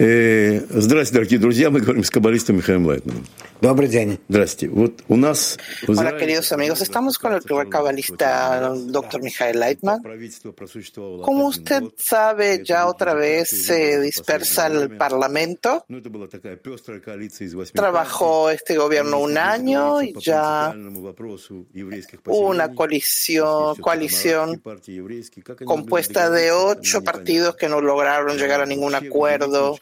é, 0.00 0.49
Здравствуйте, 0.59 1.13
дорогие 1.13 1.39
друзья. 1.39 1.69
Мы 1.69 1.79
говорим 1.79 2.03
с 2.03 2.09
каббалистом 2.09 2.57
Михаилом 2.57 2.85
Лайтманом. 2.87 3.25
Добрый 3.61 3.87
день. 3.87 4.19
Здравствуйте. 4.27 4.73
Вот 4.73 5.01
у 5.07 5.15
нас 5.15 5.57
в 5.83 5.89
Hola 5.89 5.93
Израиле 5.93 6.19
queridos 6.19 6.51
amigos, 6.51 6.81
estamos 6.81 7.17
con 7.17 7.33
el 7.33 7.41
primer 7.41 7.69
cabalista, 7.69 8.73
doctor 8.75 9.21
Mijael 9.21 9.57
Leitman. 9.57 10.01
правительство 10.03 10.51
просуществовало 10.51 11.23
Como 11.23 11.47
один 11.47 11.61
usted 11.61 11.81
год. 11.83 11.93
sabe, 11.97 12.61
ya 12.65 12.85
otra 12.87 13.13
vez 13.13 13.49
se 13.49 13.99
в 13.99 14.03
dispersa 14.03 14.63
последнее 14.63 14.81
el 14.83 14.87
время. 14.89 14.99
Parlamento. 14.99 15.83
Ну, 15.87 15.97
это 15.99 16.09
была 16.09 16.27
такая 16.27 16.57
пестрая 16.57 16.99
коалиция 16.99 17.47
из 17.47 17.53
восьми 17.53 17.77
Trabajó 17.77 18.45
партий. 18.47 18.55
este 18.57 18.77
gobierno 18.77 19.21
un 19.21 19.29
Если 19.29 19.39
año 19.39 19.79
говорить 19.85 20.09
y 20.09 20.13
по 20.13 20.19
ya 20.19 20.71
принципиальному 20.73 21.01
вопросу 21.01 21.65
еврейских 21.73 22.19
hubo 22.25 22.49
una 22.49 22.67
поселений, 22.67 22.75
coalición, 22.75 23.69
если 23.69 23.81
coalición 23.81 24.09
всё-таки 24.09 24.35
арабские 24.35 24.59
партии, 24.59 24.91
еврейские, 24.91 25.43
как 25.43 25.61
они 25.61 25.67
compuesta 25.67 26.29
были 26.29 26.41
de 26.41 26.47
договориться, 26.49 26.81
ocho 26.81 26.99
мне 26.99 27.05
partidos 27.05 27.55
que 27.55 27.69
no 27.69 27.79
lograron 27.79 28.37
llegar 28.37 28.59
a 28.61 28.65
ningún 28.65 28.91
Вообще, 28.91 29.07
acuerdo. 29.07 29.77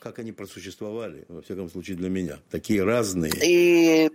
y 3.43 4.11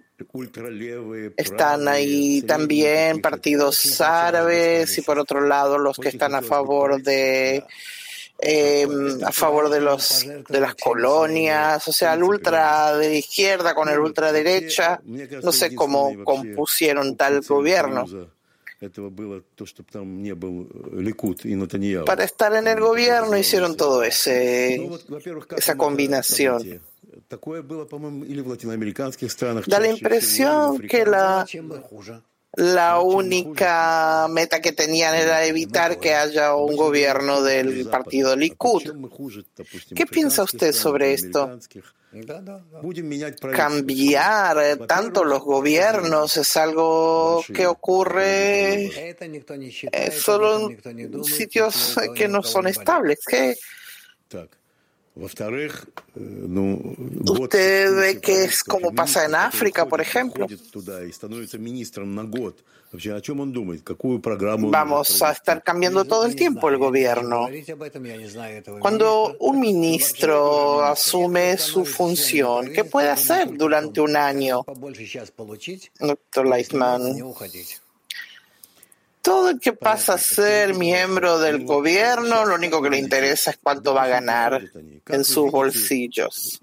están 1.36 1.88
ahí 1.88 2.42
también 2.44 3.22
partidos 3.22 4.00
árabes 4.02 4.98
y 4.98 5.02
por 5.02 5.20
otro 5.20 5.42
lado 5.42 5.78
los 5.78 5.98
que 5.98 6.10
están 6.10 6.32
em, 6.32 6.38
a 6.38 6.42
favor 6.42 7.02
de 7.02 7.64
a 9.26 9.32
favor 9.32 9.70
de 9.70 9.80
los 9.80 10.26
de 10.50 10.60
las 10.60 10.76
colonias, 10.76 11.88
o 11.88 11.94
sea, 11.94 12.14
el 12.14 12.24
ultra 12.24 12.98
de 12.98 13.18
izquierda 13.18 13.74
con 13.74 13.90
el 13.90 14.00
ultraderecha, 14.00 15.02
no 15.42 15.52
sé 15.52 15.74
cómo 15.76 16.24
compusieron 16.24 17.16
tal 17.16 17.42
gobierno. 17.42 18.06
Para 22.06 22.24
estar 22.24 22.54
en 22.56 22.68
el 22.68 22.80
gobierno 22.80 23.38
hicieron 23.38 23.76
todo 23.78 24.04
ese, 24.04 24.90
esa 25.58 25.76
combinación. 25.76 26.82
Da 29.68 29.80
la 29.80 29.88
impresión 29.88 30.80
que 30.80 31.06
la, 31.06 31.46
la 32.56 33.00
única 33.00 34.28
meta 34.30 34.62
que 34.62 34.72
tenían 34.72 35.16
era 35.16 35.46
evitar 35.46 36.00
que 36.00 36.14
haya 36.14 36.56
un 36.56 36.76
gobierno 36.76 37.42
del 37.42 37.88
partido 37.88 38.36
Likud. 38.36 38.84
¿Qué 39.96 40.06
piensa 40.06 40.44
usted 40.44 40.72
sobre 40.72 41.14
esto? 41.14 41.58
Cambiar 43.54 44.58
eh, 44.60 44.78
tanto 44.88 45.24
los 45.24 45.42
gobiernos 45.42 46.38
es 46.38 46.58
algo 46.58 47.44
que 47.54 47.66
ocurre. 47.66 49.16
Eh, 49.92 50.12
solo 50.12 50.70
en 50.70 51.24
sitios 51.24 51.98
que 52.16 52.28
no 52.28 52.44
son 52.44 52.68
estables, 52.68 53.20
Usted 57.30 57.96
ve 57.96 58.20
que 58.20 58.46
es 58.46 58.64
como 58.64 58.92
pasa 58.94 59.26
en 59.26 59.36
África, 59.36 59.86
por 59.88 60.02
ejemplo. 60.02 60.48
Vamos 64.72 65.22
a 65.22 65.32
estar 65.32 65.64
cambiando 65.64 66.06
todo 66.06 66.26
el 66.26 66.36
tiempo 66.36 66.70
el 66.70 66.78
gobierno. 66.78 67.48
Cuando 68.80 69.36
un 69.40 69.60
ministro 69.60 70.84
asume 70.84 71.58
su 71.58 71.86
función, 71.86 72.72
¿qué 72.72 72.84
puede 72.84 73.10
hacer 73.10 73.56
durante 73.56 74.02
un 74.02 74.16
año? 74.16 74.64
Doctor 76.00 76.48
Leitman 76.48 77.16
todo 79.24 79.52
el 79.52 79.60
que 79.60 79.72
pasa 79.72 80.16
a 80.16 80.18
ser 80.18 80.76
miembro 80.76 81.40
del 81.40 81.64
gobierno, 81.64 82.46
lo 82.46 82.56
único 82.56 82.82
que 82.82 82.90
le 82.90 82.98
interesa 82.98 83.52
es 83.52 83.58
cuánto 83.64 83.94
va 83.94 84.04
a 84.04 84.08
ganar 84.08 84.62
en 85.08 85.24
sus 85.24 85.50
bolsillos. 85.50 86.62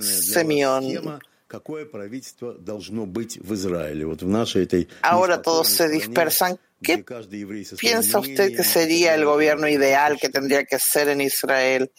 Semyon. 0.00 1.20
Ahora 5.00 5.40
todos 5.40 5.68
se 5.68 5.88
dispersan. 5.88 6.58
¿Qué 6.82 7.02
piensa 7.78 8.18
usted 8.18 8.54
que 8.54 8.62
sería 8.62 9.14
el 9.14 9.24
gobierno 9.24 9.66
ideal 9.66 10.18
que 10.20 10.28
tendría 10.28 10.66
que 10.66 10.78
ser 10.78 11.08
en 11.08 11.22
Israel? 11.22 11.90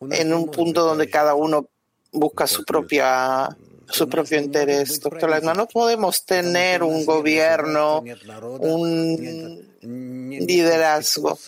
En 0.00 0.32
un 0.32 0.50
punto 0.50 0.84
donde 0.84 1.08
cada 1.08 1.34
uno 1.34 1.68
busca 2.10 2.48
su 2.48 2.64
propia 2.64 3.56
su 3.90 4.08
propio 4.08 4.38
interés. 4.38 5.00
Doctor 5.00 5.30
Lagna, 5.30 5.54
no 5.54 5.66
podemos 5.66 6.24
tener 6.24 6.82
un 6.82 7.04
gobierno, 7.04 8.04
un 8.60 9.68
liderazgo. 9.82 11.38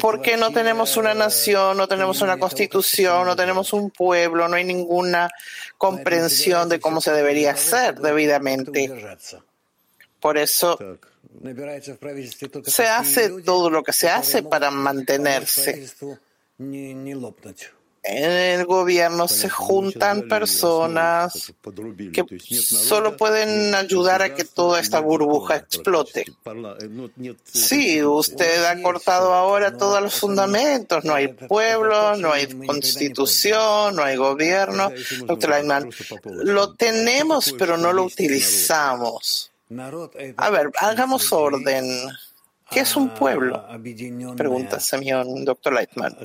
Porque 0.00 0.36
no 0.36 0.52
tenemos 0.52 0.96
una 0.96 1.14
nación, 1.14 1.76
no 1.76 1.86
tenemos 1.86 2.20
una 2.22 2.38
constitución, 2.38 3.26
no 3.26 3.36
tenemos 3.36 3.72
un 3.72 3.90
pueblo, 3.90 4.48
no 4.48 4.56
hay 4.56 4.64
ninguna 4.64 5.30
comprensión 5.78 6.68
de 6.68 6.80
cómo 6.80 7.00
se 7.00 7.12
debería 7.12 7.52
hacer 7.52 8.00
debidamente. 8.00 8.90
Por 10.20 10.38
eso 10.38 10.78
se 12.66 12.86
hace 12.86 13.42
todo 13.42 13.70
lo 13.70 13.82
que 13.82 13.92
se 13.92 14.08
hace 14.08 14.42
para 14.42 14.70
mantenerse. 14.70 15.88
En 18.04 18.32
el 18.32 18.66
gobierno 18.66 19.28
se 19.28 19.48
juntan 19.48 20.26
personas 20.26 21.52
que 22.12 22.24
solo 22.40 23.16
pueden 23.16 23.76
ayudar 23.76 24.22
a 24.22 24.34
que 24.34 24.44
toda 24.44 24.80
esta 24.80 24.98
burbuja 24.98 25.56
explote. 25.56 26.24
Sí, 27.44 28.02
usted 28.02 28.64
ha 28.64 28.82
cortado 28.82 29.32
ahora 29.32 29.76
todos 29.76 30.02
los 30.02 30.14
fundamentos. 30.18 31.04
No 31.04 31.14
hay 31.14 31.28
pueblo, 31.28 32.16
no 32.16 32.32
hay 32.32 32.48
constitución, 32.66 33.94
no 33.94 34.02
hay 34.02 34.16
gobierno. 34.16 34.90
Doctor 35.24 35.50
Leitman, 35.50 35.90
lo 36.24 36.74
tenemos, 36.74 37.54
pero 37.56 37.76
no 37.76 37.92
lo 37.92 38.02
utilizamos. 38.02 39.52
A 40.38 40.50
ver, 40.50 40.72
hagamos 40.80 41.32
orden. 41.32 41.86
¿Qué 42.68 42.80
es 42.80 42.96
un 42.96 43.10
pueblo? 43.10 43.64
Pregunta 44.36 44.80
señor 44.80 45.26
doctor 45.44 45.74
Leitman. 45.74 46.16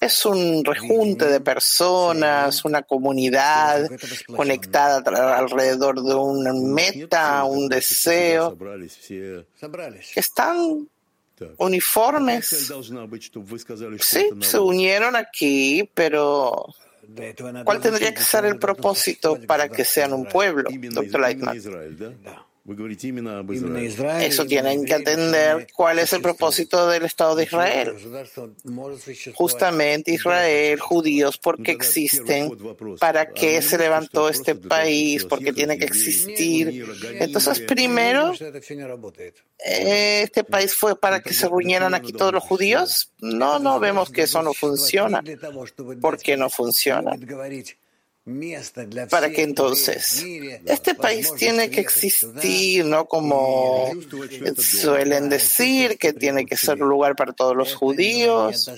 Es 0.00 0.24
un 0.24 0.64
rejunte 0.64 1.26
de 1.26 1.40
personas, 1.40 2.64
una 2.64 2.82
comunidad 2.82 3.86
conectada 4.34 5.02
alrededor 5.36 6.02
de 6.02 6.14
una 6.14 6.54
meta, 6.54 7.44
un 7.44 7.68
deseo, 7.68 8.56
que 10.14 10.20
están 10.20 10.88
uniformes. 11.58 12.72
Sí, 14.00 14.30
se 14.40 14.58
unieron 14.58 15.16
aquí, 15.16 15.88
pero 15.92 16.66
¿cuál 17.64 17.80
tendría 17.80 18.14
que 18.14 18.22
ser 18.22 18.46
el 18.46 18.58
propósito 18.58 19.38
para 19.46 19.68
que 19.68 19.84
sean 19.84 20.14
un 20.14 20.24
pueblo, 20.26 20.70
doctor 20.92 21.20
Leitman? 21.20 21.60
Eso 24.22 24.46
tienen 24.46 24.84
que 24.84 24.94
entender 24.94 25.66
cuál 25.72 25.98
es 25.98 26.12
el 26.12 26.22
propósito 26.22 26.88
del 26.88 27.04
Estado 27.04 27.34
de 27.34 27.44
Israel. 27.44 27.96
Justamente 29.34 30.12
Israel, 30.12 30.78
judíos, 30.80 31.38
¿por 31.38 31.62
qué 31.62 31.72
existen? 31.72 32.50
¿Para 32.98 33.32
qué 33.32 33.60
se 33.62 33.78
levantó 33.78 34.28
este 34.28 34.54
país? 34.54 35.24
¿Por 35.24 35.40
qué 35.40 35.52
tiene 35.52 35.78
que 35.78 35.84
existir? 35.84 36.86
Entonces, 37.18 37.60
primero, 37.60 38.32
eh, 39.64 40.22
¿este 40.22 40.44
país 40.44 40.74
fue 40.74 40.98
para 40.98 41.20
que 41.20 41.34
se 41.34 41.48
reunieran 41.48 41.94
aquí 41.94 42.12
todos 42.12 42.32
los 42.32 42.42
judíos? 42.42 43.12
No, 43.20 43.58
no, 43.58 43.80
vemos 43.80 44.10
que 44.10 44.22
eso 44.22 44.42
no 44.42 44.54
funciona. 44.54 45.22
¿Por 46.00 46.18
qué 46.18 46.36
no 46.36 46.50
funciona? 46.50 47.12
¿Para 49.08 49.30
qué 49.30 49.42
entonces? 49.42 50.24
Este 50.66 50.94
país 50.94 51.32
tiene 51.36 51.70
que 51.70 51.80
existir, 51.80 52.84
¿no? 52.84 53.06
Como 53.06 53.92
suelen 54.56 55.28
decir, 55.28 55.98
que 55.98 56.12
tiene 56.12 56.46
que 56.46 56.56
ser 56.56 56.82
un 56.82 56.88
lugar 56.88 57.16
para 57.16 57.32
todos 57.32 57.56
los 57.56 57.74
judíos, 57.74 58.70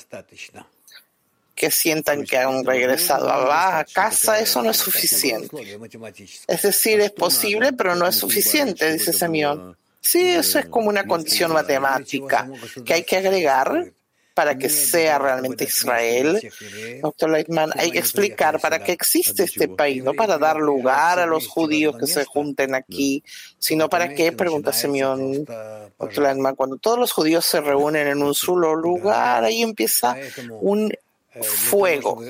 que 1.55 1.71
sientan 1.71 2.25
que 2.25 2.39
han 2.39 2.65
regresado 2.65 3.31
a 3.31 3.85
casa, 3.93 4.41
eso 4.41 4.63
no 4.63 4.71
es 4.71 4.79
suficiente. 4.79 5.79
Es 6.47 6.63
decir, 6.63 7.01
es 7.01 7.13
posible, 7.13 7.73
pero 7.73 7.95
no 7.95 8.07
es 8.07 8.17
suficiente, 8.17 8.93
dice 8.93 9.13
Simeón. 9.13 9.77
Sí, 10.01 10.21
eso 10.31 10.59
es 10.59 10.67
como 10.67 10.89
una 10.89 11.07
condición 11.07 11.53
matemática 11.53 12.51
que 12.85 12.95
hay 12.95 13.05
que 13.05 13.19
agregar 13.19 13.93
para 14.35 14.57
que 14.57 14.69
sea 14.69 15.19
realmente 15.19 15.65
Israel. 15.65 16.41
Doctor 17.03 17.31
Leitman, 17.31 17.71
hay 17.77 17.91
que 17.91 17.99
explicar 17.99 18.61
para 18.61 18.83
qué 18.83 18.93
existe 18.93 19.45
este 19.45 19.69
país, 19.69 20.03
no 20.03 20.15
para 20.15 20.39
dar 20.39 20.57
lugar 20.57 21.19
a 21.19 21.27
los 21.27 21.47
judíos 21.47 21.97
que 21.99 22.07
se 22.07 22.25
junten 22.25 22.75
aquí, 22.75 23.23
sino 23.59 23.89
para 23.89 24.15
qué, 24.15 24.33
pregunta 24.33 24.73
Simeón. 24.73 25.45
Doctor 25.99 26.25
Leitman, 26.25 26.55
cuando 26.55 26.77
todos 26.77 26.99
los 26.99 27.13
judíos 27.13 27.45
se 27.45 27.61
reúnen 27.61 28.07
en 28.07 28.23
un 28.23 28.35
solo 28.35 28.75
lugar, 28.75 29.45
ahí 29.45 29.63
empieza 29.63 30.17
un 30.61 30.93
fuego. 31.41 32.23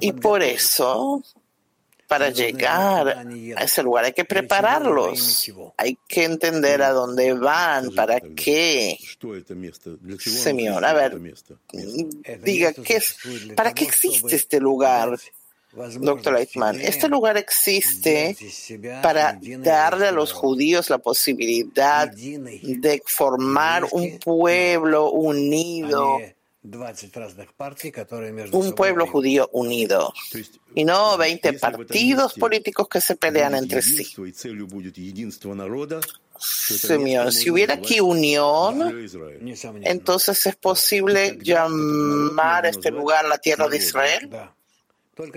Y 0.00 0.12
por 0.12 0.42
eso 0.42 1.22
para 2.06 2.30
llegar 2.30 3.26
a 3.56 3.64
ese 3.64 3.82
lugar. 3.82 4.04
Hay 4.04 4.12
que 4.12 4.24
prepararlos. 4.24 5.52
Hay 5.76 5.98
que 6.08 6.24
entender 6.24 6.82
a 6.82 6.90
dónde 6.90 7.32
van, 7.34 7.94
para 7.94 8.20
qué. 8.20 8.98
Señor, 10.18 10.84
a 10.84 10.92
ver, 10.92 11.20
diga, 12.42 12.72
¿qué 12.72 12.96
es, 12.96 13.16
¿para 13.56 13.72
qué 13.74 13.84
existe 13.84 14.36
este 14.36 14.60
lugar? 14.60 15.18
Doctor 16.00 16.32
Leitman, 16.32 16.80
este 16.80 17.06
lugar 17.06 17.36
existe 17.36 18.34
para 19.02 19.38
darle 19.58 20.06
a 20.08 20.12
los 20.12 20.32
judíos 20.32 20.88
la 20.88 20.96
posibilidad 20.96 22.10
de 22.10 23.02
formar 23.04 23.84
un 23.92 24.18
pueblo 24.18 25.10
unido 25.10 26.18
un 28.52 28.72
pueblo 28.74 29.06
judío 29.06 29.48
unido 29.52 30.12
y 30.74 30.84
no 30.84 31.16
20 31.16 31.52
partidos 31.54 32.34
políticos 32.34 32.88
que 32.88 33.00
se 33.00 33.16
pelean 33.16 33.54
entre 33.54 33.82
sí. 33.82 34.06
Señor, 36.38 37.32
si 37.32 37.50
hubiera 37.50 37.74
aquí 37.74 38.00
unión, 38.00 39.08
entonces 39.82 40.46
es 40.46 40.56
posible 40.56 41.38
llamar 41.40 42.66
a 42.66 42.68
este 42.68 42.90
lugar 42.90 43.24
la 43.26 43.38
tierra 43.38 43.68
de 43.68 43.78
Israel. 43.78 44.30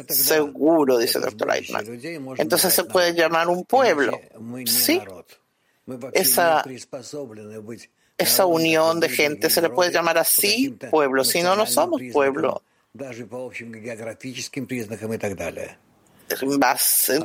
Seguro, 0.10 0.98
dice 0.98 1.20
el 1.20 1.26
doctor 1.26 1.56
Eichmann. 1.56 1.86
Entonces 2.38 2.74
se 2.74 2.84
puede 2.84 3.14
llamar 3.14 3.48
un 3.48 3.64
pueblo. 3.64 4.20
Sí. 4.66 5.02
Esa 6.14 6.64
esa 8.20 8.46
unión 8.46 9.00
de 9.00 9.10
gente. 9.10 9.50
Se 9.50 9.62
le 9.62 9.70
puede 9.70 9.92
llamar 9.92 10.18
así 10.18 10.78
pueblo, 10.92 11.24
si 11.24 11.42
no, 11.42 11.56
no 11.56 11.66
somos 11.66 12.02
pueblo. 12.14 12.62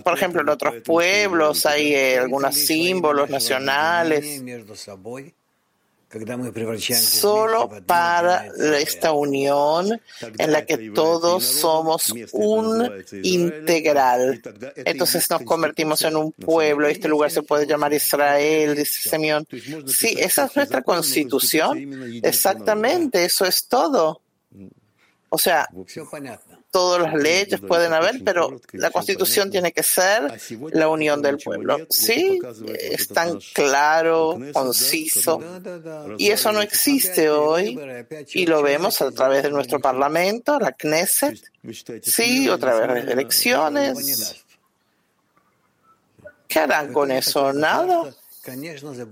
Por 0.02 0.14
ejemplo, 0.14 0.41
en 0.41 0.49
otros 0.49 0.75
pueblos 0.85 1.67
hay 1.67 1.94
eh, 1.94 2.19
algunos 2.19 2.55
símbolos 2.55 3.29
nacionales 3.29 4.43
solo 6.96 7.70
para 7.87 8.46
esta 8.78 9.12
unión 9.12 10.00
en 10.38 10.52
la 10.52 10.64
que 10.64 10.90
todos 10.90 11.44
somos 11.44 12.12
un 12.32 12.90
integral. 13.22 14.40
Entonces 14.76 15.28
nos 15.31 15.43
convertimos 15.43 16.02
en 16.02 16.16
un 16.16 16.32
pueblo. 16.32 16.88
Este 16.88 17.08
lugar 17.08 17.31
se 17.31 17.43
puede 17.43 17.66
llamar 17.66 17.93
Israel, 17.93 18.75
dice 18.76 19.08
Simeón. 19.08 19.46
Sí, 19.87 20.14
esa 20.19 20.46
es 20.46 20.56
nuestra 20.56 20.82
constitución. 20.82 22.20
Exactamente, 22.22 23.25
eso 23.25 23.44
es 23.44 23.66
todo. 23.66 24.20
O 25.28 25.38
sea, 25.38 25.69
todas 26.75 27.03
las 27.03 27.15
leyes 27.15 27.61
pueden 27.61 27.93
haber, 27.93 28.25
pero 28.25 28.61
la 28.73 28.91
constitución 28.91 29.49
tiene 29.49 29.71
que 29.71 29.85
ser 29.85 30.41
la 30.73 30.88
unión 30.88 31.23
del 31.23 31.38
pueblo. 31.38 31.79
Sí, 31.88 32.41
es 32.76 33.06
tan 33.06 33.38
claro, 33.53 34.37
conciso, 34.53 35.41
y 36.19 36.31
eso 36.31 36.50
no 36.50 36.61
existe 36.61 37.31
hoy, 37.31 37.79
y 38.32 38.47
lo 38.47 38.61
vemos 38.61 39.00
a 39.03 39.12
través 39.12 39.44
de 39.44 39.53
nuestro 39.53 39.79
parlamento, 39.79 40.59
la 40.59 40.73
Knesset, 40.73 41.41
sí, 42.03 42.49
otra 42.49 42.75
vez 42.75 43.06
de 43.06 43.12
elecciones. 43.12 44.44
¿Qué 46.49 46.59
harán 46.59 46.93
con 46.93 47.12
eso? 47.12 47.53
Nada. 47.53 48.12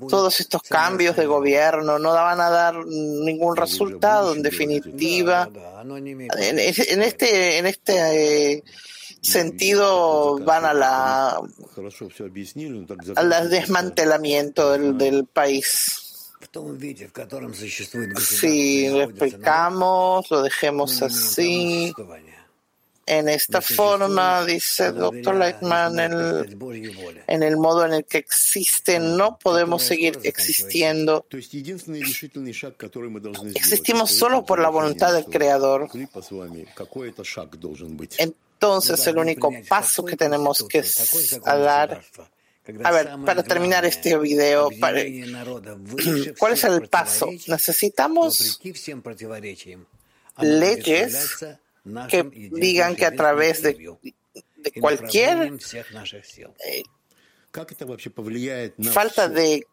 Todos 0.09 0.41
estos 0.41 0.63
cambios 0.63 1.17
de 1.17 1.27
gobierno 1.27 1.99
no 1.99 2.13
daban 2.13 2.41
a 2.41 2.51
dar 2.51 2.87
ningún 2.87 3.57
resultado, 3.57 4.35
en 4.35 4.43
definitiva. 4.43 5.49
En, 6.39 7.03
este, 7.03 7.59
en 7.59 7.67
este 7.67 8.53
eh, 8.57 8.65
sentido 9.21 10.39
van 10.41 10.65
a 10.65 10.75
la 10.75 11.41
al 13.17 13.51
desmantelamiento 13.51 14.73
del, 14.73 14.99
del 14.99 15.27
país. 15.27 16.31
Si 18.19 18.89
lo 18.89 19.03
explicamos, 19.03 20.31
lo 20.31 20.43
dejemos 20.43 21.01
así 21.03 21.95
en 23.07 23.29
esta 23.29 23.61
forma, 23.61 24.45
dice 24.45 24.87
el 24.87 24.97
doctor 24.97 25.35
Leitman, 25.37 25.99
en 27.27 27.43
el 27.43 27.57
modo 27.57 27.85
en 27.85 27.95
el 27.95 28.05
que 28.05 28.19
existen, 28.19 29.17
no 29.17 29.39
podemos 29.39 29.83
seguir 29.83 30.19
existiendo. 30.23 31.27
Existimos 33.55 34.11
solo 34.11 34.45
por 34.45 34.61
la 34.61 34.69
voluntad 34.69 35.13
del 35.13 35.25
Creador. 35.25 35.89
Entonces, 38.19 39.07
el 39.07 39.19
único 39.19 39.53
paso 39.69 40.05
que 40.05 40.17
tenemos 40.17 40.65
que 40.69 40.85
dar 41.45 42.03
a 42.85 42.93
ver, 42.93 43.11
para 43.27 43.43
terminar 43.43 43.85
este 43.85 44.17
video, 44.19 44.71
¿cuál 46.39 46.53
es 46.53 46.65
el 46.65 46.89
paso? 46.89 47.29
Necesitamos 47.49 48.61
leyes 50.39 51.45
que 52.09 52.23
digan 52.53 52.97
que 52.97 53.07
a 53.07 53.15
través 53.15 53.63
de, 53.63 53.97
cualquier 54.81 55.53
eh, 56.65 56.83
falta 58.83 59.29
de 59.29 59.67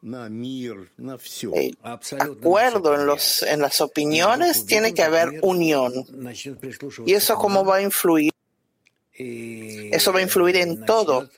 eh, 1.54 1.72
acuerdo 2.20 2.96
en, 2.96 3.06
los, 3.06 3.44
en 3.44 3.62
las 3.62 3.82
opiniones, 3.82 4.66
tiene 4.66 4.94
que 4.94 5.04
haber 5.04 5.40
unión. 5.42 5.94
¿Y 7.06 7.14
eso 7.14 7.36
cómo 7.36 7.64
va 7.64 7.78
a 7.78 7.82
influir? 7.82 8.34
Eso 9.14 10.14
va 10.14 10.20
a 10.20 10.22
influir 10.22 10.58
en 10.58 10.86
todo. 10.86 11.30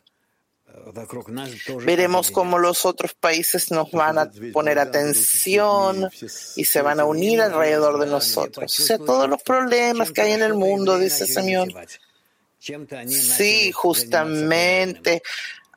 Veremos 1.86 2.32
cómo 2.32 2.58
los 2.58 2.86
otros 2.86 3.14
países 3.14 3.72
nos 3.72 3.92
van 3.92 4.18
a 4.18 4.32
poner 4.54 4.80
atención 4.80 6.10
y 6.56 6.66
se 6.66 6.82
van 6.82 7.00
a 7.00 7.06
unir 7.06 7.42
alrededor 7.42 8.00
de 8.00 8.08
nosotros. 8.08 8.80
O 8.80 8.84
sea, 8.84 8.98
todos 8.98 9.30
los 9.30 9.42
problemas 9.44 10.12
que 10.12 10.22
hay 10.22 10.32
en 10.34 10.42
el 10.42 10.54
mundo, 10.54 10.98
dice 10.98 11.24
el 11.26 11.30
Señor. 11.30 11.70
Sí, 13.08 13.72
justamente 13.72 15.24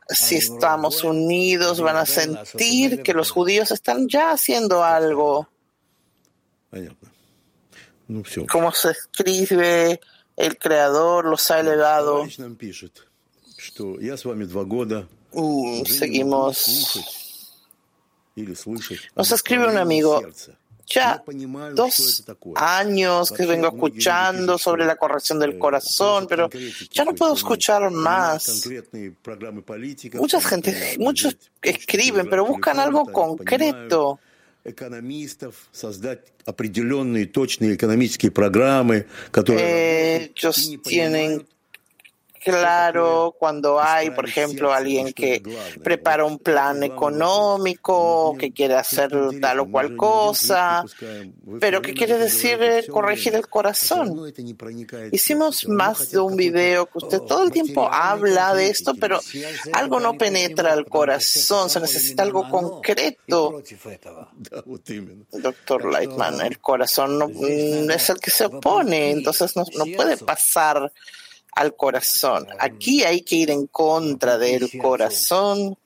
si 0.09 0.37
estamos 0.37 1.03
unidos 1.03 1.81
van 1.81 1.97
a 1.97 2.07
sentir 2.07 3.03
que 3.03 3.15
los 3.15 3.31
judíos 3.31 3.71
están 3.71 4.09
ya 4.09 4.33
haciendo 4.33 4.85
algo. 4.85 5.49
Como 8.51 8.73
se 8.73 8.91
escribe, 8.91 10.01
el 10.37 10.59
Creador 10.59 11.25
los 11.25 11.51
ha 11.51 11.61
elevado 11.61 12.27
Uh, 15.33 15.85
seguimos. 15.87 17.53
Nos 19.17 19.33
escribe 19.33 19.69
un 19.69 19.77
amigo. 19.77 20.23
Ya 20.87 21.23
dos 21.75 22.25
años 22.57 23.33
que 23.33 23.47
vengo 23.47 23.69
escuchando 23.69 24.59
sobre 24.59 24.85
la 24.85 24.97
corrección 24.97 25.39
del 25.39 25.59
corazón, 25.59 26.27
pero 26.29 26.51
ya 26.91 27.07
no 27.07 27.15
puedo 27.15 27.33
escuchar 27.35 27.91
más. 27.91 28.69
Mucha 30.19 30.41
gente, 30.43 30.97
muchos 30.99 31.37
escriben, 31.63 32.29
pero 32.29 32.45
buscan 32.45 32.79
algo 32.79 33.07
concreto. 33.07 34.21
Ellos 39.59 40.71
tienen 40.83 41.47
claro 42.45 43.35
cuando 43.39 43.81
hay, 43.81 44.11
por 44.11 44.29
ejemplo, 44.29 44.73
alguien 44.73 45.13
que 45.13 45.43
prepara 45.83 46.25
un 46.25 46.39
plan 46.39 46.83
económico, 46.83 48.37
que 48.39 48.53
quiere 48.53 48.75
hacer 48.75 49.11
tal 49.41 49.61
o 49.61 49.71
cual 49.71 49.97
cosa, 49.97 50.85
pero 51.61 51.83
que 51.83 51.95
quiere 51.95 52.19
decir 52.19 52.59
corregir 52.91 53.35
el 53.35 53.49
corazón. 53.49 54.33
Hicimos 55.13 55.67
más 55.69 56.11
de 56.11 56.21
un 56.21 56.37
video 56.37 56.87
que 56.87 56.99
usted 56.99 57.21
todo 57.21 57.45
el 57.45 57.51
tiempo 57.51 57.89
habla 57.91 58.55
de 58.55 58.69
esto, 58.69 58.95
pero 58.95 59.21
algo 59.73 60.01
no 60.01 60.15
penetra 60.15 60.75
el 60.75 60.87
corazón, 60.87 61.71
se 61.71 61.81
necesita 61.81 62.23
algo 62.23 62.49
concreto. 62.49 63.63
Doctor 65.33 65.91
Lightman, 65.91 66.41
el 66.41 66.59
corazón 66.59 67.19
no, 67.19 67.29
es 67.91 68.11
el 68.11 68.19
que 68.21 68.31
se 68.31 68.47
opone, 68.47 69.11
entonces 69.11 69.57
no, 69.57 69.65
no 69.77 69.85
puede 69.97 70.17
pasar 70.17 70.93
al 71.55 71.77
corazón. 71.77 72.47
Aquí 72.59 73.05
hay 73.05 73.23
que 73.23 73.37
ir 73.37 73.51
en 73.51 73.67
contra 73.67 74.39
del 74.39 74.71
corazón. 74.79 75.77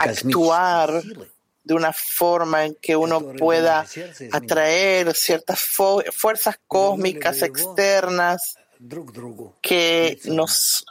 Actuar 0.00 1.02
de 1.64 1.74
una 1.74 1.92
forma 1.92 2.66
en 2.66 2.76
que 2.80 2.94
uno 2.94 3.32
pueda 3.38 3.86
atraer 4.32 5.14
ciertas 5.14 5.60
fuerzas 5.60 6.60
cósmicas 6.66 7.42
externas 7.42 8.56
que 9.62 10.18
nos 10.24 10.84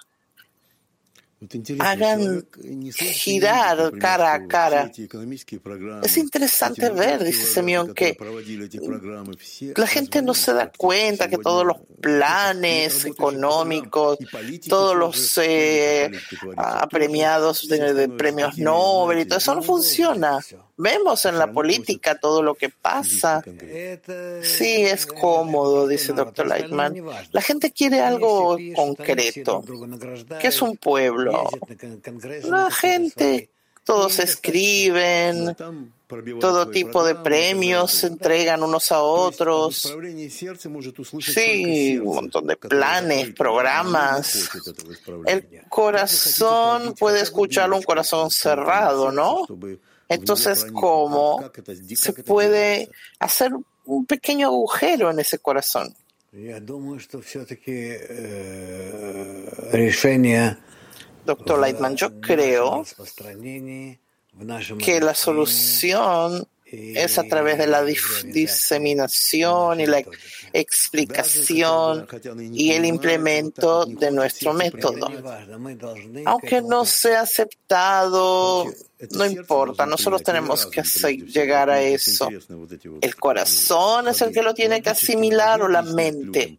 hagan 1.80 2.46
girar 2.94 3.92
cara 4.00 4.34
a 4.34 4.48
cara. 4.48 4.92
Es 6.04 6.18
interesante 6.18 6.90
ver, 6.90 7.24
dice 7.24 7.46
Simeón, 7.46 7.94
que 7.94 8.18
la 9.76 9.88
gente 9.88 10.22
no 10.22 10.34
se 10.34 10.54
da 10.54 10.72
cuenta 10.72 11.28
que 11.28 11.38
todos 11.38 11.66
los 11.66 11.78
planes 12.02 13.06
económicos, 13.06 14.18
todos 14.68 14.96
los 14.96 15.38
eh, 15.38 16.12
premiados 16.90 17.68
de, 17.68 18.10
premios 18.10 18.58
Nobel 18.58 19.20
y 19.20 19.26
todo 19.26 19.38
eso 19.38 19.56
no 19.56 19.64
funciona. 19.64 20.40
Vemos 20.76 21.26
en 21.26 21.38
la 21.38 21.52
política 21.52 22.18
todo 22.20 22.42
lo 22.42 22.56
que 22.56 22.70
pasa. 22.70 23.44
Sí, 24.42 24.84
es 24.84 25.06
cómodo, 25.06 25.88
dice 25.88 26.12
el 26.12 26.18
doctor 26.18 26.48
Lightman. 26.48 26.96
La 27.32 27.42
gente 27.42 27.72
quiere 27.72 28.02
algo 28.02 28.58
concreto. 28.76 29.64
¿Qué 30.42 30.48
es 30.48 30.62
un 30.62 30.78
pueblo? 30.78 31.48
La 32.46 32.72
gente, 32.72 33.50
todos 33.84 34.18
escriben, 34.18 35.56
todo 36.40 36.70
tipo 36.70 37.06
de 37.06 37.16
premios 37.16 37.92
se 37.92 38.08
entregan 38.08 38.64
unos 38.64 38.92
a 38.92 39.02
otros. 39.02 39.96
Sí, 41.22 42.00
un 42.00 42.16
montón 42.16 42.48
de 42.48 42.56
planes, 42.56 43.32
programas. 43.36 44.50
El 45.28 45.48
corazón 45.70 46.96
puede 46.98 47.22
escucharlo 47.22 47.78
un 47.78 47.84
corazón 47.84 48.32
cerrado, 48.32 49.12
¿no? 49.12 49.46
Entonces, 50.14 50.66
¿cómo 50.74 51.44
se 51.96 52.14
puede 52.14 52.90
hacer 53.20 53.52
un 53.86 54.06
pequeño 54.06 54.48
agujero 54.48 55.12
en 55.12 55.20
ese 55.20 55.40
corazón? 55.40 55.96
Doctor 61.26 61.60
Lightman, 61.60 61.96
yo 61.96 62.20
creo 62.20 62.84
que 64.80 65.00
la 65.00 65.14
solución 65.14 66.48
es 66.74 67.20
a 67.20 67.24
través 67.24 67.60
de 67.60 67.68
la 67.68 67.84
diseminación 67.84 69.80
y 69.80 69.86
la 69.86 70.04
explicación 70.52 72.08
y 72.52 72.72
el 72.72 72.86
implemento 72.86 73.86
de 73.86 74.12
nuestro 74.12 74.54
método. 74.54 75.08
Aunque 76.26 76.62
no 76.62 76.84
sea 76.86 77.22
aceptado, 77.22 78.66
no 79.12 79.26
importa, 79.26 79.86
nosotros 79.86 80.24
tenemos 80.24 80.66
que 80.66 80.82
llegar 81.28 81.70
a 81.70 81.80
eso. 81.82 82.30
¿El 83.02 83.16
corazón 83.18 84.08
es 84.08 84.22
el 84.22 84.34
que 84.34 84.42
lo 84.42 84.56
tiene 84.56 84.82
que 84.82 84.90
asimilar 84.90 85.62
o 85.62 85.68
la 85.68 85.84
mente? 85.84 86.58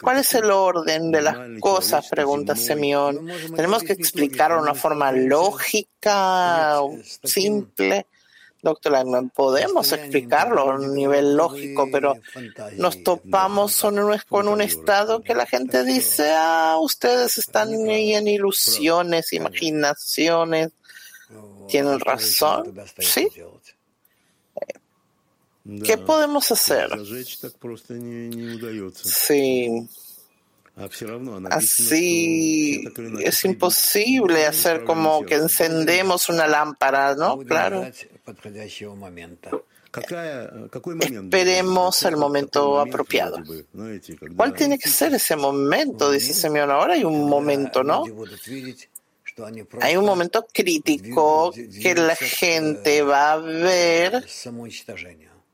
¿Cuál 0.00 0.18
es 0.18 0.34
el 0.34 0.50
orden 0.50 1.10
de 1.10 1.22
las 1.22 1.36
cosas? 1.58 2.06
Pregunta 2.08 2.54
Semión. 2.54 3.26
Tenemos 3.56 3.82
que 3.82 3.94
explicarlo 3.94 4.58
de 4.58 4.62
una 4.62 4.74
forma 4.74 5.10
lógica, 5.10 6.80
simple. 7.24 8.06
Doctor 8.62 8.92
Langman, 8.92 9.30
podemos 9.30 9.92
explicarlo 9.92 10.62
a 10.62 10.74
un 10.76 10.94
nivel 10.94 11.36
lógico, 11.36 11.88
pero 11.92 12.14
nos 12.76 13.02
topamos 13.04 13.84
con 14.28 14.48
un 14.48 14.60
estado 14.60 15.22
que 15.22 15.34
la 15.34 15.46
gente 15.46 15.84
dice, 15.84 16.32
ah, 16.34 16.76
ustedes 16.80 17.38
están 17.38 17.72
ahí 17.88 18.14
en 18.14 18.26
ilusiones, 18.26 19.32
imaginaciones. 19.32 20.70
¿Tienen 21.68 22.00
razón? 22.00 22.74
Sí. 22.98 23.28
¿Qué 25.84 25.98
podemos 25.98 26.50
hacer? 26.50 26.90
Sí. 28.94 29.88
Así 31.50 32.84
es 33.20 33.44
imposible 33.44 34.46
hacer 34.46 34.84
como 34.84 35.24
que 35.24 35.34
encendemos 35.34 36.28
una 36.28 36.46
lámpara, 36.46 37.16
¿no? 37.16 37.38
Claro. 37.38 37.90
Esperemos 41.10 42.02
el 42.02 42.16
momento 42.16 42.78
apropiado. 42.78 43.42
¿Cuál 44.36 44.54
tiene 44.54 44.78
que 44.78 44.88
ser 44.88 45.14
ese 45.14 45.36
momento? 45.36 46.10
Dice 46.10 46.34
Simeón. 46.34 46.70
Ahora 46.70 46.94
hay 46.94 47.04
un 47.04 47.28
momento, 47.28 47.82
¿no? 47.82 48.04
Hay 49.80 49.96
un 49.96 50.04
momento 50.04 50.46
crítico 50.52 51.52
que 51.52 51.94
la 51.94 52.16
gente 52.16 53.02
va 53.02 53.32
a 53.32 53.36
ver 53.36 54.24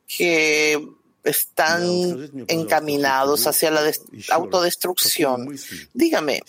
que 0.06 0.88
están 1.24 1.82
encaminados 2.48 3.46
hacia 3.46 3.70
la 3.70 3.92
autodestrucción. 4.30 5.56
Dígame, 5.92 6.42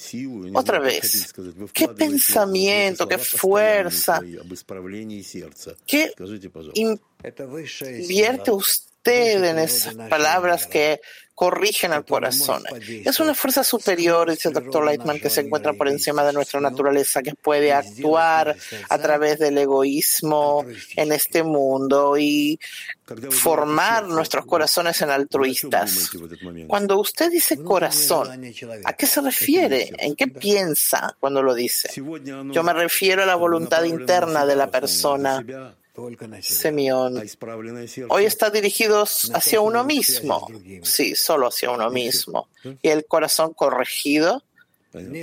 otra 0.54 0.80
vez, 0.80 1.34
¿qué 1.74 1.88
pensamiento, 1.88 3.08
qué 3.08 3.18
fuerza, 3.18 4.22
qué 5.88 6.14
invierte 7.86 8.52
usted 8.52 9.44
en 9.44 9.60
esas 9.60 9.96
palabras 10.10 10.68
que 10.68 11.00
corrigen 11.36 11.92
al 11.92 12.06
corazón. 12.06 12.64
Es 13.04 13.20
una 13.20 13.36
fuerza 13.36 13.64
superior, 13.64 14.32
dice 14.32 14.48
el 14.48 14.54
doctor 14.54 14.86
Lightman, 14.86 15.20
que 15.20 15.30
se 15.30 15.42
encuentra 15.42 15.74
por 15.74 15.90
encima 15.90 16.24
de 16.24 16.32
nuestra 16.32 16.62
naturaleza, 16.62 17.22
que 17.22 17.36
puede 17.36 17.74
actuar 17.74 18.56
a 18.90 18.98
través 18.98 19.40
del 19.40 19.58
egoísmo 19.58 20.66
en 20.96 21.12
este 21.12 21.44
mundo 21.44 22.18
y 22.18 22.58
formar 23.30 24.08
nuestros 24.08 24.46
corazones 24.46 25.02
en 25.02 25.12
altruistas. 25.12 26.10
Cuando 26.68 27.00
usted 27.00 27.30
dice 27.30 27.62
corazón, 27.62 28.42
¿a 28.86 28.94
qué 28.94 29.06
se 29.06 29.22
refiere? 29.22 29.92
¿En 30.00 30.16
qué 30.16 30.28
piensa 30.28 31.16
cuando 31.20 31.44
lo 31.44 31.54
dice? 31.54 31.90
Yo 31.96 32.64
me 32.64 32.74
refiero 32.74 33.24
a 33.24 33.26
la 33.26 33.36
voluntad 33.36 33.84
interna 33.84 34.46
de 34.46 34.56
la 34.56 34.72
persona 34.72 35.44
Semión. 36.56 37.18
Hoy 38.10 38.26
está 38.26 38.50
dirigido 38.50 39.04
hacia 39.04 39.62
uno 39.62 39.84
mismo. 39.84 40.48
Sí, 40.84 41.16
solo 41.16 41.48
hacia 41.48 41.72
uno 41.72 41.90
mismo. 41.90 42.50
Y 42.82 42.90
el 42.90 43.06
corazón 43.06 43.54
corregido 43.54 44.44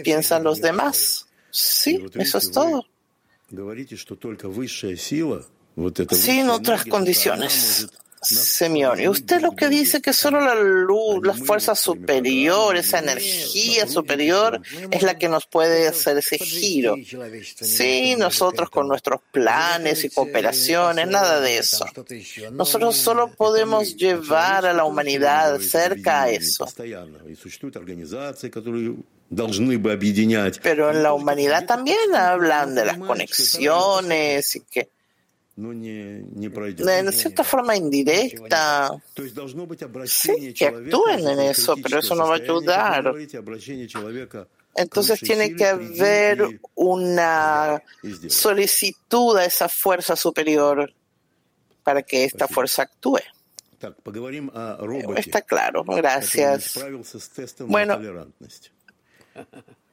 piensa 0.03 0.39
en 0.39 0.45
los 0.45 0.61
demás. 0.61 1.27
Sí, 1.51 2.03
eso 2.15 2.39
es 2.39 2.51
todo. 2.51 2.87
Sin 6.17 6.49
otras 6.49 6.85
condiciones. 6.87 7.89
Señor, 8.23 9.01
y 9.01 9.09
usted 9.09 9.41
lo 9.41 9.51
que 9.51 9.69
dice 9.69 10.01
que 10.01 10.13
solo 10.13 10.41
la 10.41 10.55
luz, 10.55 11.27
la 11.27 11.35
fuerza 11.35 11.75
superior, 11.75 12.77
esa 12.77 13.01
energía 13.01 13.89
superior 13.89 14.61
es 14.93 15.03
la 15.03 15.19
que 15.19 15.29
nos 15.29 15.47
puede 15.47 15.89
hacer 15.89 16.19
ese 16.19 16.39
giro. 16.39 16.95
Sí, 17.61 18.15
nosotros 18.17 18.71
con 18.71 18.87
nuestros 18.87 19.21
planes 19.33 20.05
y 20.05 20.11
cooperaciones, 20.11 21.09
nada 21.09 21.41
de 21.41 21.59
eso. 21.59 21.85
Nosotros 22.53 22.97
solo 22.97 23.33
podemos 23.35 23.97
llevar 23.97 24.67
a 24.67 24.73
la 24.73 24.85
humanidad 24.85 25.59
cerca 25.59 26.23
a 26.23 26.31
eso. 26.31 26.69
Pero 30.63 30.91
en 30.91 31.03
la 31.03 31.13
humanidad 31.13 31.67
también 31.67 32.15
hablan 32.15 32.75
de 32.77 32.85
las 32.85 32.99
conexiones 32.99 34.57
y 34.57 34.61
que 34.61 34.91
en 35.57 37.13
cierta 37.13 37.45
forma 37.45 37.77
indirecta, 37.77 38.91
sí, 40.07 40.55
que 40.55 40.67
actúen 40.67 41.29
en 41.29 41.41
eso, 41.41 41.77
pero 41.83 41.99
eso 41.99 42.15
no 42.15 42.27
va 42.27 42.37
a 42.37 42.39
ayudar. 42.39 43.15
Entonces 44.75 45.21
tiene 45.21 45.55
que 45.55 45.67
haber 45.67 46.61
una 46.75 47.83
solicitud 48.29 49.37
a 49.37 49.45
esa 49.45 49.69
fuerza 49.69 50.17
superior 50.17 50.93
para 51.83 52.03
que 52.03 52.25
esta 52.25 52.49
fuerza 52.49 52.83
actúe. 52.83 53.21
Está 55.17 55.43
claro, 55.43 55.85
gracias. 55.85 56.79
Bueno, 57.67 58.01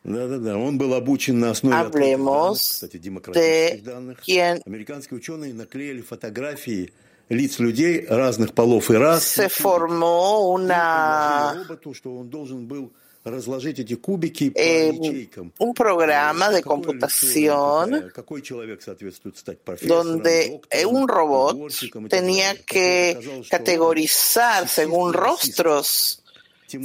Да, 0.04 0.28
да, 0.28 0.38
да. 0.38 0.58
Он 0.58 0.78
был 0.78 0.94
обучен 0.94 1.40
на 1.40 1.52
основе 1.52 1.90
данных, 1.90 2.58
кстати, 2.58 2.98
демократических 2.98 3.84
данных. 3.84 4.20
Американские 4.66 5.18
ученые 5.18 5.54
наклеили 5.54 6.02
фотографии 6.02 6.94
лиц 7.30 7.60
людей 7.60 8.06
разных 8.08 8.54
полов 8.54 8.90
и 8.92 8.96
рас. 8.96 9.24
Se 9.26 9.50
formó 9.50 10.52
una... 10.54 11.56
роботу, 11.56 11.94
что 11.94 12.16
он 12.16 12.30
должен 12.30 12.68
был 12.68 12.92
разложить 13.24 13.80
эти 13.80 13.96
кубики 13.96 14.50
по 14.50 14.58
eh, 14.58 14.96
ячейкам. 14.96 15.54
Un 15.60 15.74
programa 15.74 16.50
de 16.50 16.62
computación 16.64 17.94
лицо, 17.94 18.10
какой 18.16 18.42
человек 18.42 18.82
соответствует 18.82 19.38
стать 19.38 19.60
профессором, 19.62 20.22
donde 20.22 20.48
доктором, 20.48 20.96
un 20.96 21.08
robot 21.08 22.10
tenía 22.10 22.56
que 22.66 23.46
categorizar 23.50 24.68
según 24.68 25.14
rostros 25.14 26.19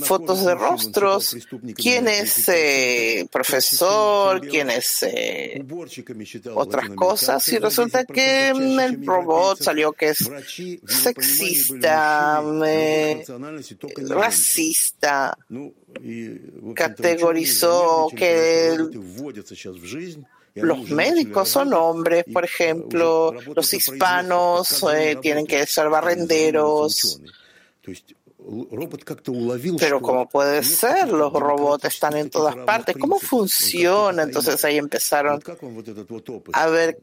fotos 0.04 0.44
de 0.44 0.54
rostros, 0.54 1.36
quién 1.74 2.08
es 2.08 2.48
eh, 2.48 3.26
profesor, 3.30 4.40
quién 4.40 4.70
es 4.70 5.02
eh, 5.02 5.64
otras 6.54 6.90
cosas, 6.90 7.46
y 7.48 7.58
resulta 7.58 8.04
que 8.04 8.48
el 8.48 9.04
robot 9.04 9.60
salió 9.60 9.92
que 9.92 10.10
es 10.10 10.30
sexista, 10.86 12.42
eh, 12.66 13.24
racista, 14.08 15.36
categorizó 16.74 18.08
que 18.16 18.76
los 20.54 20.90
médicos 20.90 21.48
son 21.48 21.74
hombres, 21.74 22.24
por 22.32 22.44
ejemplo, 22.44 23.34
los 23.54 23.74
hispanos 23.74 24.84
tienen 25.20 25.46
que 25.46 25.66
ser 25.66 25.88
barrenderos. 25.88 27.20
Pero 29.78 30.00
¿cómo 30.00 30.28
puede 30.28 30.62
ser? 30.62 31.08
Los 31.08 31.32
robots 31.32 31.84
están 31.86 32.16
en 32.16 32.30
todas 32.30 32.54
partes. 32.56 32.94
¿Cómo 32.98 33.18
funciona? 33.18 34.22
Entonces 34.22 34.62
ahí 34.64 34.76
empezaron 34.78 35.40
a 36.52 36.66
ver 36.66 36.98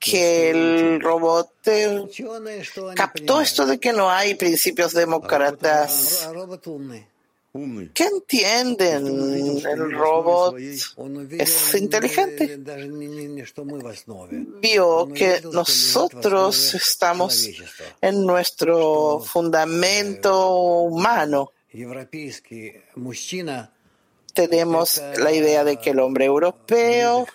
que 0.00 0.50
el 0.50 1.00
robot 1.00 1.50
captó 2.94 3.40
esto 3.40 3.66
de 3.66 3.78
que 3.78 3.92
no 3.92 4.10
hay 4.10 4.34
principios 4.34 4.92
demócratas. 4.94 6.28
¿Qué 7.94 8.04
entienden? 8.04 9.06
El 9.66 9.92
robot 9.92 10.56
es 10.58 11.74
inteligente. 11.74 12.58
Vio 14.60 15.08
que 15.14 15.40
nosotros 15.52 16.74
estamos 16.74 17.48
en 18.00 18.26
nuestro 18.26 19.20
fundamento 19.20 20.48
humano. 20.56 21.52
Tenemos 24.34 25.02
la 25.16 25.32
idea 25.32 25.64
de 25.64 25.76
que 25.78 25.90
el 25.90 26.00
hombre 26.00 26.24
europeo 26.26 27.26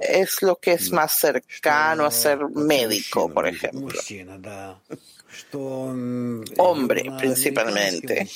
es 0.00 0.42
lo 0.42 0.56
que 0.56 0.72
es 0.74 0.92
más 0.92 1.12
cercano 1.12 2.04
a 2.04 2.10
ser 2.10 2.48
médico, 2.50 3.32
por 3.32 3.46
ejemplo. 3.46 3.98
Hombre, 6.58 7.12
principalmente 7.18 8.28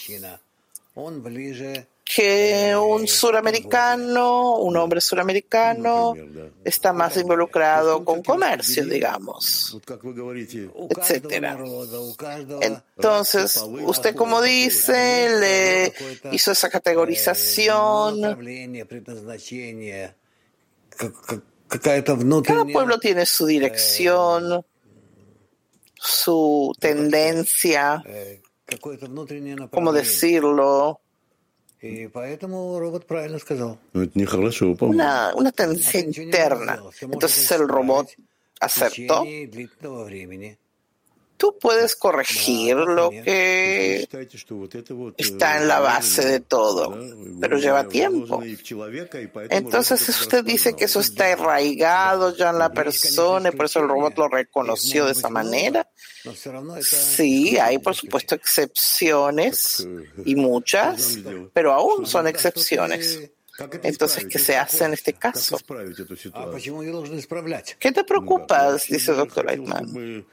que 2.04 2.76
un 2.76 3.08
suramericano, 3.08 4.56
un 4.56 4.76
hombre 4.76 5.00
suramericano, 5.00 6.14
está 6.64 6.92
más 6.92 7.16
involucrado 7.16 8.04
con 8.04 8.22
comercio, 8.22 8.84
digamos, 8.84 9.78
etcétera. 10.90 11.58
Entonces, 12.60 13.64
usted 13.86 14.14
como 14.14 14.42
dice, 14.42 15.30
le 15.40 15.94
hizo 16.32 16.52
esa 16.52 16.68
categorización. 16.68 18.20
Cada 22.44 22.64
pueblo 22.66 22.98
tiene 22.98 23.24
su 23.24 23.46
dirección, 23.46 24.66
su 25.94 26.74
tendencia 26.78 28.02
¿cómo 29.70 29.92
decirlo? 29.92 31.00
Una, 34.86 35.32
una 35.34 35.50
tendencia 35.50 35.98
interna. 36.00 36.80
Entonces 37.00 37.50
el 37.50 37.66
robot 37.68 38.08
aceptó 38.60 39.24
tú 41.42 41.58
puedes 41.58 41.96
corregir 41.96 42.76
lo 42.76 43.10
que 43.10 44.08
está 45.16 45.60
en 45.60 45.66
la 45.66 45.80
base 45.80 46.24
de 46.24 46.38
todo, 46.38 46.96
pero 47.40 47.58
lleva 47.58 47.88
tiempo. 47.88 48.40
Entonces 49.50 50.08
usted 50.08 50.44
dice 50.44 50.76
que 50.76 50.84
eso 50.84 51.00
está 51.00 51.32
arraigado 51.32 52.36
ya 52.36 52.50
en 52.50 52.60
la 52.60 52.72
persona 52.72 53.48
y 53.48 53.56
por 53.56 53.66
eso 53.66 53.80
el 53.80 53.88
robot 53.88 54.16
lo 54.18 54.28
reconoció 54.28 55.06
de 55.06 55.12
esa 55.12 55.30
manera. 55.30 55.90
Sí, 56.80 57.58
hay 57.58 57.78
por 57.78 57.96
supuesto 57.96 58.36
excepciones 58.36 59.84
y 60.24 60.36
muchas, 60.36 61.18
pero 61.52 61.72
aún 61.72 62.06
son 62.06 62.28
excepciones. 62.28 63.32
Entonces, 63.82 64.26
¿qué 64.26 64.38
se 64.38 64.56
hace 64.56 64.84
en 64.84 64.94
este 64.94 65.12
caso? 65.12 65.58
¿Qué 67.78 67.92
te 67.92 68.04
preocupas? 68.04 68.86
Dice 68.86 69.10
el 69.10 69.16
doctor 69.18 69.44
Leitman. 69.44 70.24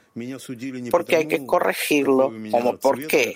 Porque 0.90 1.16
hay 1.16 1.26
que 1.26 1.44
corregirlo. 1.46 2.32
¿Cómo 2.50 2.78
por 2.78 3.06
qué? 3.06 3.34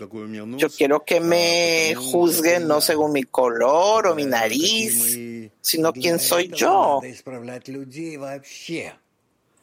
Yo 0.57 0.71
quiero 0.71 1.05
que 1.05 1.21
me 1.21 1.95
juzguen 1.95 2.67
no 2.67 2.81
según 2.81 3.13
mi 3.13 3.25
color 3.25 4.07
o 4.07 4.15
mi 4.15 4.25
nariz, 4.25 5.51
sino 5.61 5.93
quién 5.93 6.19
soy 6.19 6.49
yo. 6.49 7.01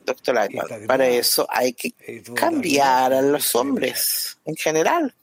Doctor 0.05 0.35
Leitman, 0.35 0.87
para 0.87 1.07
eso 1.07 1.47
hay 1.49 1.73
que 1.73 1.93
cambiar 2.35 3.13
a 3.13 3.21
los 3.21 3.55
hombres 3.55 4.37
en 4.45 4.55
general. 4.55 5.15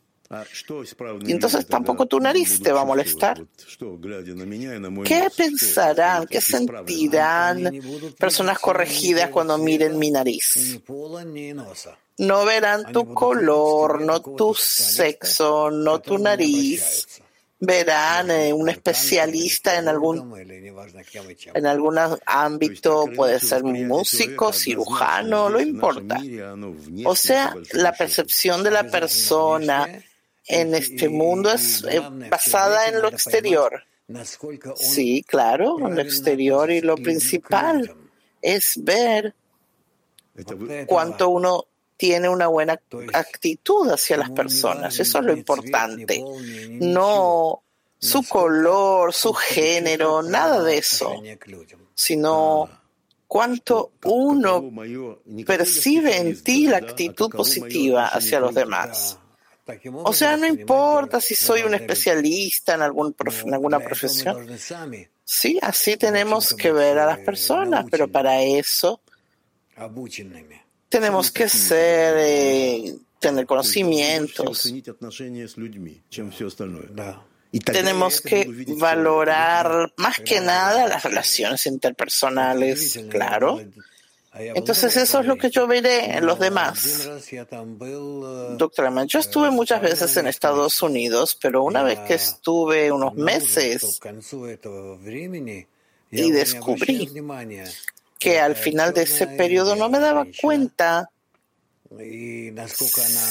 Y 1.24 1.32
entonces 1.32 1.66
tampoco 1.66 2.04
tu 2.04 2.20
nariz 2.20 2.60
te 2.60 2.70
va 2.70 2.82
a 2.82 2.84
molestar. 2.84 3.42
¿Qué 5.04 5.28
pensarán, 5.34 6.26
qué 6.26 6.40
sentirán 6.42 7.80
personas 8.18 8.58
corregidas 8.58 9.30
cuando 9.30 9.56
miren 9.56 9.98
mi 9.98 10.10
nariz? 10.10 10.80
No 12.18 12.44
verán 12.44 12.92
tu 12.92 13.14
color, 13.14 14.02
no 14.02 14.20
tu 14.20 14.54
sexo, 14.54 15.70
no 15.70 16.00
tu 16.00 16.18
nariz. 16.18 17.06
Verán 17.60 18.30
un 18.52 18.68
especialista 18.68 19.78
en 19.78 19.88
algún, 19.88 20.32
en 21.54 21.66
algún 21.66 21.98
ámbito, 22.26 23.06
puede 23.16 23.40
ser 23.40 23.64
músico, 23.64 24.52
cirujano, 24.52 25.48
no 25.48 25.58
importa. 25.58 26.20
O 27.06 27.16
sea, 27.16 27.56
la 27.72 27.92
percepción 27.92 28.62
de 28.62 28.70
la 28.70 28.84
persona 28.84 29.88
en 30.48 30.74
este 30.74 31.08
mundo 31.08 31.52
es 31.52 31.84
eh, 31.84 32.00
basada 32.30 32.88
en 32.88 33.02
lo 33.02 33.08
exterior. 33.08 33.84
Sí, 34.76 35.22
claro, 35.26 35.78
en 35.87 35.94
lo 35.94 36.00
exterior 36.00 36.70
y 36.70 36.80
lo 36.80 36.96
principal 36.96 37.94
es 38.40 38.72
ver 38.82 39.34
cuánto 40.87 41.28
uno 41.28 41.66
tiene 41.96 42.28
una 42.28 42.46
buena 42.46 42.80
actitud 43.12 43.90
hacia 43.90 44.16
las 44.16 44.30
personas. 44.30 44.98
Eso 44.98 45.18
es 45.18 45.24
lo 45.24 45.32
importante. 45.32 46.24
No 46.80 47.62
su 47.98 48.22
color, 48.22 49.12
su 49.12 49.34
género, 49.34 50.22
nada 50.22 50.62
de 50.62 50.78
eso, 50.78 51.20
sino 51.94 52.70
cuánto 53.26 53.92
uno 54.04 54.70
percibe 55.44 56.16
en 56.16 56.42
ti 56.42 56.68
la 56.68 56.78
actitud 56.78 57.30
positiva 57.30 58.06
hacia 58.06 58.40
los 58.40 58.54
demás. 58.54 59.18
O 60.04 60.12
sea, 60.12 60.37
no 60.37 60.46
importa 60.46 61.20
si 61.20 61.35
soy 61.35 61.62
un 61.62 61.74
especialista 61.74 62.74
en, 62.74 62.83
algún 62.83 63.14
en 63.44 63.54
alguna 63.54 63.81
profesión. 63.81 64.46
Sí, 65.24 65.59
así 65.61 65.96
tenemos 65.96 66.54
que 66.54 66.72
ver 66.72 66.98
a 66.98 67.07
las 67.07 67.18
personas, 67.18 67.85
pero 67.90 68.09
para 68.09 68.42
eso 68.42 69.02
tenemos 70.88 71.31
que 71.31 71.48
ser, 71.48 72.14
eh, 72.18 72.94
tener 73.18 73.46
conocimientos. 73.46 74.72
Tenemos 77.64 78.20
que 78.20 78.46
valorar 78.78 79.92
más 79.96 80.20
que 80.20 80.40
nada 80.40 80.88
las 80.88 81.02
relaciones 81.02 81.66
interpersonales, 81.66 83.00
claro. 83.11 83.61
Entonces 84.38 84.96
eso 84.96 85.20
es 85.20 85.27
lo 85.27 85.37
que 85.37 85.51
yo 85.51 85.66
veré 85.66 86.16
en 86.16 86.27
los 86.27 86.38
demás. 86.38 87.09
Doctora, 88.57 89.05
yo 89.05 89.18
estuve 89.18 89.51
muchas 89.51 89.83
veces 89.83 90.16
en 90.16 90.27
Estados 90.27 90.83
Unidos, 90.83 91.37
pero 91.40 91.64
una 91.64 91.83
vez 91.83 91.98
que 92.01 92.14
estuve 92.14 92.92
unos 92.92 93.14
meses 93.14 94.01
y 96.11 96.31
descubrí 96.31 97.11
que 98.18 98.40
al 98.40 98.57
final 98.57 98.92
de 98.92 99.03
ese 99.03 99.27
periodo 99.27 99.77
no 99.77 99.88
me 99.88 99.98
daba 99.98 100.27
cuenta 100.40 101.11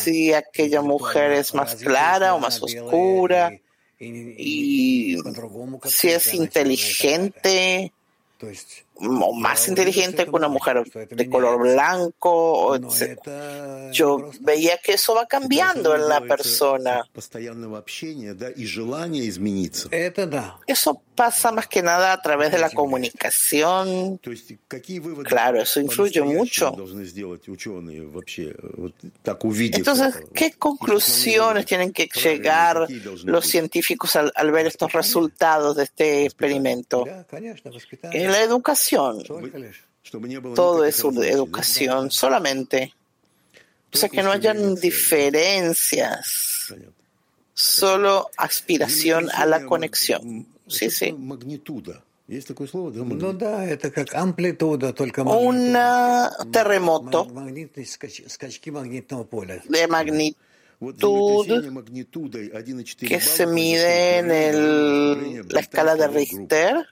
si 0.01 0.33
aquella 0.33 0.81
mujer 0.81 1.31
es 1.33 1.53
más 1.53 1.75
clara 1.75 2.33
o 2.33 2.39
más 2.39 2.61
oscura 2.61 3.51
y 3.99 5.17
si 5.85 6.09
es 6.09 6.33
inteligente 6.33 7.91
o 8.39 8.47
más 8.99 9.67
inteligente 9.67 10.25
que 10.25 10.31
una 10.31 10.47
mujer 10.47 10.83
de 11.09 11.29
color 11.29 11.59
blanco, 11.59 12.75
etc. 12.75 13.91
Yo 13.91 14.31
veía 14.41 14.77
que 14.77 14.93
eso 14.93 15.15
va 15.15 15.25
cambiando 15.27 15.95
en 15.95 16.07
la 16.07 16.21
persona. 16.21 17.03
Eso 20.67 21.01
pasa 21.15 21.51
más 21.51 21.67
que 21.67 21.81
nada 21.81 22.13
a 22.13 22.21
través 22.21 22.51
de 22.51 22.59
la 22.59 22.69
comunicación. 22.69 24.19
Claro, 25.23 25.61
eso 25.61 25.79
influye 25.79 26.21
mucho. 26.21 26.75
Entonces, 29.77 30.15
¿qué 30.33 30.51
conclusiones 30.51 31.65
tienen 31.65 31.91
que 31.91 32.07
llegar 32.07 32.87
los 33.23 33.45
científicos 33.45 34.15
al, 34.15 34.31
al 34.35 34.51
ver 34.51 34.67
estos 34.67 34.91
resultados 34.93 35.75
de 35.75 35.83
este 35.83 36.25
experimento? 36.25 37.05
En 38.11 38.31
la 38.31 38.41
educación. 38.41 38.86
Todo 40.55 40.85
es 40.85 41.03
educación 41.03 42.11
solamente. 42.11 42.93
O 43.93 43.97
sea, 43.97 44.09
que 44.09 44.23
no 44.23 44.31
hayan 44.31 44.75
diferencias. 44.75 46.73
Solo 47.53 48.29
aspiración 48.37 49.29
a 49.31 49.45
la 49.45 49.65
conexión. 49.65 50.45
Sí, 50.67 50.89
sí. 50.89 51.13
Un 55.39 56.51
terremoto. 56.51 57.25
De 59.65 59.87
magnitud 59.87 61.47
que 63.07 63.19
se 63.21 63.47
mide 63.47 64.17
en 64.17 64.29
el, 64.29 65.47
la 65.47 65.61
escala 65.61 65.95
de 65.95 66.07
Richter 66.07 66.85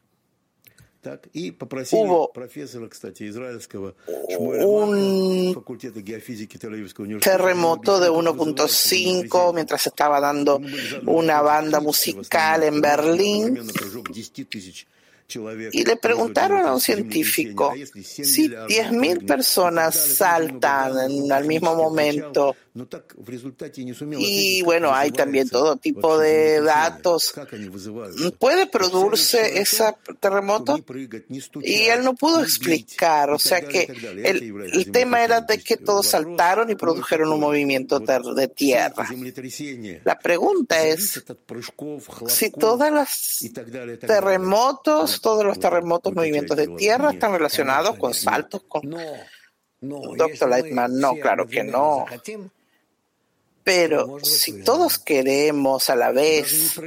Hubo 1.92 2.32
un 4.84 5.54
terremoto 7.22 8.00
de 8.00 8.10
1.5 8.10 9.54
mientras 9.54 9.88
estaba 9.88 10.20
dando 10.20 10.62
una 11.06 11.42
banda 11.42 11.80
musical 11.80 12.64
en 12.64 12.82
Berlín. 12.82 13.60
Y 15.72 15.84
le 15.84 15.96
preguntaron 15.98 16.66
a 16.66 16.74
un 16.74 16.80
científico 16.80 17.74
si 17.74 18.48
10.000 18.50 19.26
personas 19.26 19.96
saltan 19.96 21.32
al 21.32 21.46
mismo 21.46 21.76
momento. 21.76 22.56
Y 24.20 24.62
bueno, 24.64 24.94
hay 24.94 25.12
también 25.12 25.50
todo 25.50 25.78
tipo 25.78 26.18
de 26.18 26.62
datos. 26.62 27.34
¿Puede 28.38 28.68
producirse 28.68 29.60
ese 29.60 29.96
terremoto? 30.20 30.78
Y 31.62 31.84
él 31.84 32.04
no 32.04 32.16
pudo 32.16 32.42
explicar. 32.42 33.30
O 33.32 33.40
sea 33.40 33.62
que 33.62 33.84
el, 34.24 34.70
el 34.74 34.92
tema 34.92 35.24
era 35.24 35.42
de 35.42 35.60
que 35.60 35.78
todos 35.78 36.08
saltaron 36.08 36.70
y 36.70 36.76
produjeron 36.76 37.32
un 37.32 37.40
movimiento 37.40 38.00
de 38.00 38.48
tierra. 38.50 39.08
La 40.04 40.20
pregunta 40.20 40.86
es 40.86 41.24
si 42.28 42.50
todas 42.52 42.92
las 42.92 43.40
terremotos 44.02 45.16
todos 45.22 45.46
los 45.46 45.60
terremotos, 45.60 46.14
movimientos 46.14 46.58
de 46.58 46.68
tierra 46.68 47.12
están 47.12 47.32
relacionados 47.32 47.98
con 47.98 48.14
saltos, 48.14 48.64
con... 48.68 48.96
Doctor 49.82 50.50
Lightman, 50.50 51.00
no, 51.00 51.16
claro 51.16 51.48
que 51.48 51.64
no. 51.64 52.06
Pero 53.66 54.20
si 54.22 54.62
todos 54.62 55.00
queremos 55.00 55.90
a 55.90 55.96
la 55.96 56.12
vez, 56.12 56.80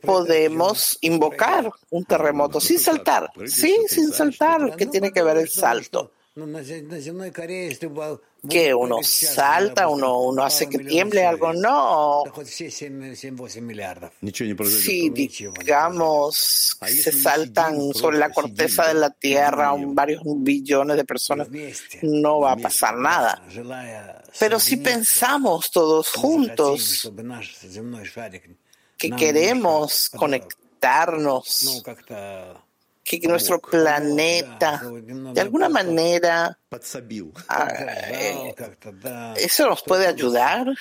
podemos 0.00 0.96
invocar 1.02 1.70
un 1.90 2.04
terremoto 2.06 2.58
sin 2.58 2.78
saltar. 2.78 3.30
Sí, 3.46 3.76
sin 3.86 4.10
saltar, 4.10 4.76
¿qué 4.76 4.86
tiene 4.86 5.12
que 5.12 5.22
ver 5.22 5.36
el 5.36 5.50
salto? 5.50 6.10
Que 8.48 8.74
uno 8.74 9.02
salta, 9.02 9.88
uno, 9.88 10.20
uno 10.20 10.44
hace 10.44 10.68
que 10.68 10.78
tiemble 10.78 11.24
algo, 11.24 11.52
no. 11.52 12.24
Si 14.80 15.10
digamos 15.10 16.76
se 16.84 17.12
saltan 17.12 17.92
sobre 17.94 18.18
la 18.18 18.30
corteza 18.30 18.88
de 18.88 18.94
la 18.94 19.10
Tierra 19.10 19.74
varios 19.78 20.22
billones 20.24 20.96
de 20.96 21.04
personas, 21.04 21.48
no 22.02 22.40
va 22.40 22.52
a 22.52 22.56
pasar 22.56 22.96
nada. 22.96 23.42
Pero 24.38 24.58
si 24.58 24.76
pensamos 24.78 25.70
todos 25.70 26.10
juntos 26.10 27.10
que 28.96 29.10
queremos 29.10 30.10
conectarnos 30.10 31.82
que 33.04 33.20
nuestro 33.28 33.60
planeta, 33.60 34.82
de 34.82 35.40
alguna 35.40 35.68
manera, 35.68 36.58
ah, 37.48 37.68
eh, 38.10 38.54
eso 39.36 39.68
nos 39.68 39.82
puede 39.82 40.06
ayudar, 40.06 40.74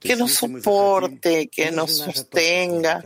que 0.00 0.16
nos 0.16 0.32
soporte, 0.32 1.48
que 1.48 1.70
nos 1.70 1.96
sostenga. 1.98 3.04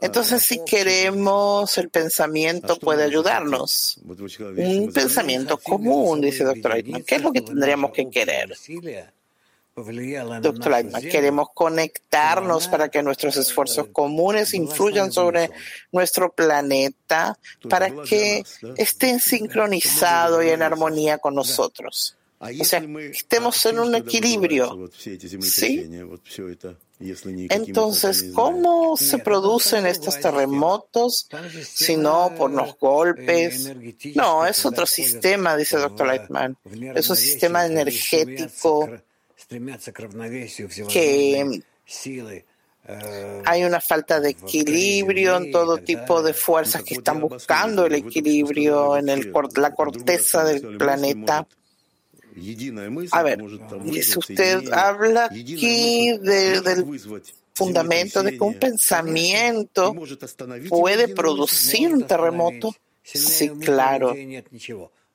Entonces, 0.00 0.42
si 0.42 0.62
queremos, 0.64 1.78
el 1.78 1.88
pensamiento 1.88 2.78
puede 2.78 3.04
ayudarnos. 3.04 3.98
Un 4.04 4.92
pensamiento 4.92 5.56
común, 5.58 6.20
dice 6.20 6.44
doctor 6.44 6.72
Aitman. 6.72 7.04
¿Qué 7.04 7.16
es 7.16 7.22
lo 7.22 7.32
que 7.32 7.40
tendríamos 7.40 7.92
que 7.92 8.10
querer? 8.10 8.54
Doctor 9.74 10.70
Lightman, 10.70 11.02
queremos 11.02 11.48
conectarnos 11.54 12.68
para 12.68 12.90
que 12.90 13.02
nuestros 13.02 13.36
esfuerzos 13.38 13.88
comunes 13.88 14.52
influyan 14.52 15.10
sobre 15.10 15.50
nuestro 15.92 16.30
planeta, 16.32 17.38
para 17.70 17.90
que 18.02 18.44
estén 18.76 19.18
sincronizados 19.18 20.44
y 20.44 20.50
en 20.50 20.62
armonía 20.62 21.18
con 21.18 21.34
nosotros. 21.34 22.16
O 22.38 22.64
sea, 22.64 22.84
estemos 23.12 23.64
en 23.66 23.78
un 23.78 23.94
equilibrio. 23.94 24.90
¿Sí? 25.40 25.88
Entonces, 27.48 28.30
¿cómo 28.34 28.96
se 28.96 29.18
producen 29.18 29.86
estos 29.86 30.20
terremotos 30.20 31.28
si 31.64 31.96
no 31.96 32.34
por 32.36 32.50
los 32.50 32.76
golpes? 32.78 33.72
No, 34.14 34.44
es 34.44 34.64
otro 34.66 34.86
sistema, 34.86 35.56
dice 35.56 35.76
el 35.76 35.82
doctor 35.82 36.06
Lightman. 36.06 36.56
Es 36.94 37.08
un 37.08 37.16
sistema 37.16 37.64
energético 37.64 38.90
que 40.88 41.62
hay 43.44 43.64
una 43.64 43.80
falta 43.80 44.20
de 44.20 44.30
equilibrio 44.30 45.36
en 45.36 45.52
todo 45.52 45.78
tipo 45.78 46.22
de 46.22 46.34
fuerzas 46.34 46.82
que 46.82 46.94
están 46.94 47.20
buscando 47.20 47.86
el 47.86 47.94
equilibrio 47.94 48.96
en 48.96 49.08
el, 49.08 49.32
la 49.56 49.74
corteza 49.74 50.44
del 50.44 50.76
planeta. 50.76 51.46
A 53.12 53.22
ver, 53.22 53.38
si 54.02 54.18
usted 54.18 54.72
habla 54.72 55.26
aquí 55.26 56.18
del 56.18 56.84
fundamento 57.54 58.22
de 58.22 58.32
que 58.32 58.44
un 58.44 58.58
pensamiento 58.58 59.94
puede 60.68 61.08
producir 61.08 61.92
un 61.92 62.06
terremoto. 62.06 62.74
Sí, 63.04 63.50
claro. 63.50 64.14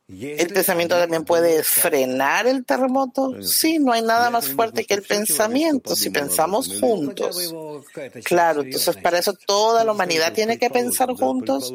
¿El 0.09 0.53
pensamiento 0.53 0.97
también 0.97 1.25
puede 1.25 1.63
frenar 1.63 2.47
el 2.47 2.63
terremoto? 2.63 3.41
Sí, 3.43 3.77
no 3.77 3.91
hay 3.91 4.01
nada 4.01 4.29
más 4.29 4.47
fuerte 4.47 4.85
que 4.85 4.93
el 4.93 5.01
pensamiento. 5.01 5.97
si 5.97 6.09
pensamos 6.09 6.79
juntos. 6.79 7.37
Claro, 8.23 8.61
entonces 8.61 8.95
para 8.97 9.19
eso 9.19 9.33
toda 9.33 9.83
la 9.83 9.91
humanidad 9.91 10.31
tiene 10.33 10.57
que 10.57 10.69
pensar 10.69 11.13
juntos 11.13 11.73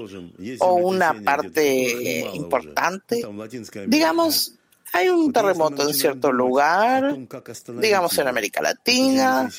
o 0.60 0.74
una 0.74 1.22
parte 1.22 2.30
importante. 2.34 3.22
Digamos, 3.86 4.54
hay 4.94 5.10
un 5.10 5.30
terremoto 5.32 5.86
en 5.86 5.94
cierto 5.94 6.32
lugar, 6.32 7.18
digamos 7.80 8.16
en 8.16 8.28
América 8.28 8.62
Latina, 8.62 9.50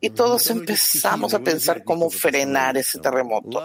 y 0.00 0.10
todos 0.10 0.50
empezamos 0.50 1.32
a 1.34 1.38
pensar 1.38 1.82
cómo 1.82 2.10
frenar 2.10 2.76
ese 2.76 2.98
terremoto. 2.98 3.58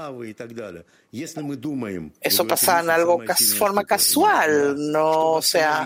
Eso 2.22 2.48
pasa 2.48 2.80
en 2.80 2.89
algo 2.89 3.22
de 3.22 3.36
forma 3.36 3.84
casual, 3.84 4.76
no 4.91 5.34
o 5.34 5.41
sea. 5.41 5.86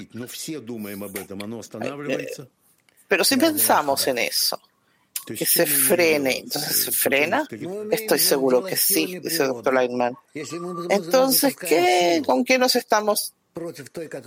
Pero 3.08 3.24
si 3.24 3.38
pensamos 3.38 4.08
en 4.08 4.20
eso, 4.20 4.60
que 5.26 5.46
se 5.46 5.66
frene, 5.66 6.40
entonces 6.40 6.86
se 6.86 6.92
frena, 6.92 7.48
estoy 7.90 8.20
seguro 8.20 8.64
que 8.64 8.78
sí, 8.78 9.20
dice 9.20 9.44
el 9.44 9.50
doctor 9.50 9.74
Lightman. 9.74 10.16
Entonces, 10.90 11.56
¿qué, 11.56 12.22
¿con 12.24 12.46
qué 12.46 12.60
nos 12.60 12.76
estamos 12.76 13.34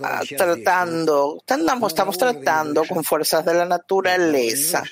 ah, 0.03 0.21
tratando? 0.37 1.37
Estamos, 1.39 1.91
estamos 1.93 2.17
tratando 2.17 2.83
con 2.83 3.05
fuerzas 3.05 3.45
de 3.45 3.53
la 3.53 3.65
naturaleza. 3.65 4.83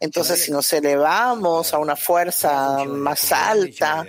Entonces, 0.00 0.42
si 0.42 0.50
nos 0.50 0.72
elevamos 0.72 1.74
a 1.74 1.78
una 1.78 1.94
fuerza 1.94 2.82
más 2.86 3.30
alta, 3.32 4.06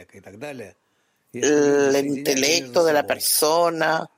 el 1.34 2.06
intelecto 2.06 2.86
de 2.86 2.94
la 2.94 3.06
persona, 3.06 4.10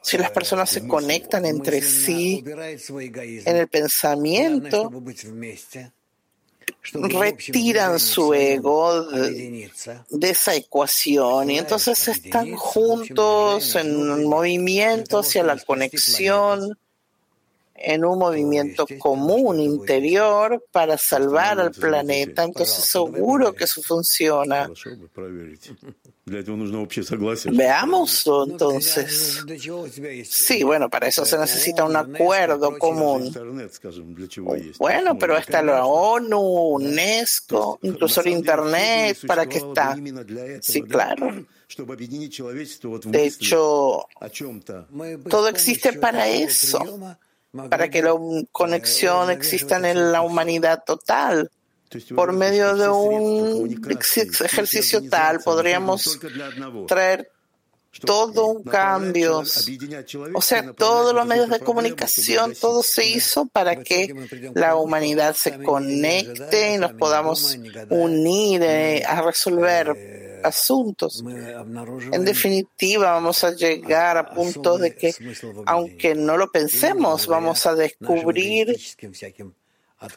si 0.00 0.16
las 0.16 0.30
personas 0.30 0.70
se 0.70 0.86
conectan 0.86 1.44
entre 1.44 1.82
sí 1.82 2.44
en 2.46 3.56
el 3.56 3.66
pensamiento, 3.66 4.92
retiran 6.92 7.98
su 7.98 8.32
ego 8.32 9.02
de, 9.04 9.70
de, 10.10 10.30
esa 10.30 10.54
ecuación 10.54 11.50
y 11.50 11.58
entonces 11.58 12.06
están 12.06 12.54
juntos 12.54 13.74
en 13.74 14.24
movimiento 14.24 15.18
hacia 15.18 15.42
la 15.42 15.56
conexión 15.56 16.78
en 17.80 18.04
un 18.04 18.18
movimiento 18.18 18.86
común 18.98 19.60
interior 19.60 20.64
para 20.72 20.98
salvar 20.98 21.60
al 21.60 21.70
planeta, 21.70 22.44
entonces 22.44 22.84
seguro 22.84 23.52
que 23.52 23.64
eso 23.64 23.80
funciona. 23.82 24.68
Veámoslo 27.50 28.44
entonces. 28.44 29.44
Sí, 30.28 30.62
bueno, 30.62 30.90
para 30.90 31.08
eso 31.08 31.24
se 31.24 31.38
necesita 31.38 31.84
un 31.84 31.96
acuerdo 31.96 32.78
común. 32.78 33.32
Bueno, 34.78 35.18
pero 35.18 35.36
está 35.36 35.62
la 35.62 35.86
ONU, 35.86 36.40
UNESCO, 36.40 37.78
incluso 37.82 38.20
el 38.20 38.28
Internet, 38.28 39.18
¿para 39.26 39.46
qué 39.46 39.58
está? 39.58 39.96
Sí, 40.60 40.82
claro. 40.82 41.46
De 43.04 43.26
hecho, 43.26 44.06
todo 45.28 45.48
existe 45.48 45.92
para 45.94 46.28
eso 46.28 47.18
para 47.52 47.88
que 47.88 48.02
la 48.02 48.14
conexión 48.52 49.30
exista 49.30 49.76
en 49.76 50.12
la 50.12 50.22
humanidad 50.22 50.82
total. 50.84 51.50
Por 52.14 52.32
medio 52.32 52.76
de 52.76 52.88
un 52.88 53.80
ejercicio 54.44 55.08
tal, 55.08 55.40
podríamos 55.40 56.18
traer 56.86 57.30
todo 58.04 58.46
un 58.46 58.62
cambio. 58.62 59.42
O 60.34 60.42
sea, 60.42 60.72
todos 60.72 61.14
los 61.14 61.26
medios 61.26 61.48
de 61.48 61.60
comunicación, 61.60 62.54
todo 62.60 62.82
se 62.82 63.06
hizo 63.06 63.46
para 63.46 63.76
que 63.76 64.14
la 64.54 64.76
humanidad 64.76 65.34
se 65.34 65.62
conecte 65.62 66.74
y 66.74 66.78
nos 66.78 66.92
podamos 66.92 67.58
unir 67.88 68.62
eh, 68.62 69.02
a 69.06 69.22
resolver 69.22 70.27
asuntos. 70.44 71.22
En 72.12 72.24
definitiva, 72.24 73.12
vamos 73.12 73.44
a 73.44 73.52
llegar 73.52 74.16
a 74.16 74.30
puntos 74.30 74.80
de 74.80 74.94
que, 74.94 75.14
aunque 75.66 76.14
no 76.14 76.36
lo 76.36 76.50
pensemos, 76.50 77.26
vamos 77.26 77.66
a 77.66 77.74
descubrir 77.74 78.78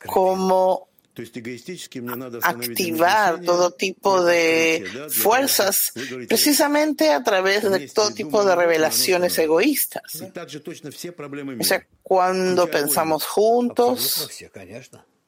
cómo 0.05 0.87
activar 2.43 3.41
todo 3.41 3.71
tipo 3.71 4.23
de 4.23 5.09
fuerzas 5.09 5.91
precisamente 6.27 7.11
a 7.11 7.21
través 7.21 7.69
de 7.69 7.89
todo 7.89 8.11
tipo 8.11 8.45
de 8.45 8.55
revelaciones 8.55 9.37
egoístas. 9.37 10.21
O 11.59 11.63
sea, 11.63 11.85
cuando 12.01 12.69
pensamos 12.69 13.25
juntos, 13.25 14.29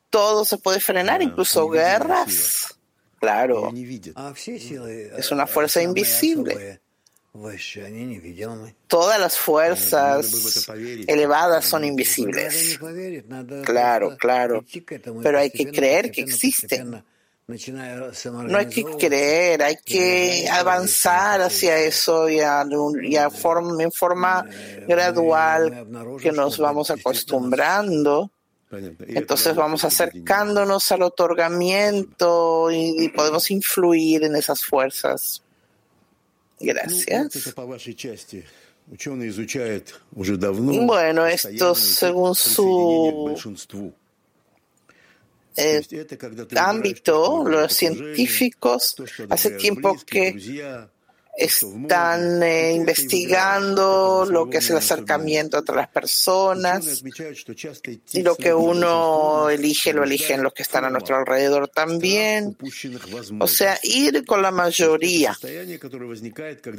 todo 0.09 0.45
se 0.45 0.57
puede 0.57 0.79
frenar, 0.79 1.21
incluso 1.21 1.67
guerras. 1.69 2.79
Claro, 3.23 3.71
es 5.17 5.31
una 5.31 5.47
fuerza 5.47 5.81
invisible. 5.81 6.81
Todas 8.87 9.17
las 9.17 9.37
fuerzas 9.37 10.67
elevadas 11.07 11.63
son 11.63 11.85
invisibles. 11.85 12.77
Claro, 13.63 14.17
claro. 14.17 14.65
Pero 15.23 15.39
hay 15.39 15.51
que 15.51 15.71
creer 15.71 16.11
que 16.11 16.19
existen. 16.19 17.01
No 17.47 18.57
hay 18.57 18.65
que 18.67 18.83
creer, 18.83 19.63
hay 19.63 19.77
que 19.77 20.49
avanzar 20.51 21.41
hacia 21.41 21.79
eso 21.79 22.29
y, 22.29 22.41
a, 22.41 22.63
en 22.63 23.91
forma 23.93 24.45
gradual 24.85 25.87
que 26.21 26.33
nos 26.33 26.57
vamos 26.57 26.91
acostumbrando 26.91 28.29
entonces 29.07 29.55
vamos 29.55 29.83
acercándonos 29.83 30.91
al 30.91 31.03
otorgamiento 31.03 32.69
y, 32.71 33.09
podemos 33.09 33.49
influir 33.51 34.23
en 34.23 34.35
esas 34.35 34.63
fuerzas. 34.63 35.41
Gracias. 36.59 37.53
Bueno, 40.85 41.25
esto 41.25 41.75
según 41.75 42.35
su 42.35 43.35
eh, 45.55 45.81
ámbito, 46.55 47.43
los 47.47 47.73
científicos 47.73 48.95
hace 49.29 49.51
tiempo 49.51 49.95
que 50.05 50.35
están 51.35 52.43
eh, 52.43 52.73
investigando 52.73 54.25
lo 54.29 54.49
que 54.49 54.57
es 54.57 54.69
el 54.69 54.77
acercamiento 54.77 55.57
entre 55.57 55.75
las 55.75 55.87
personas 55.87 57.03
y 58.11 58.21
lo 58.21 58.35
que 58.35 58.53
uno 58.53 59.49
elige 59.49 59.93
lo 59.93 60.03
eligen 60.03 60.43
los 60.43 60.53
que 60.53 60.61
están 60.61 60.85
a 60.85 60.91
nuestro 60.91 61.15
alrededor 61.15 61.67
también. 61.69 62.55
O 63.39 63.47
sea, 63.47 63.79
ir 63.81 64.25
con 64.25 64.41
la 64.43 64.51
mayoría. 64.51 65.35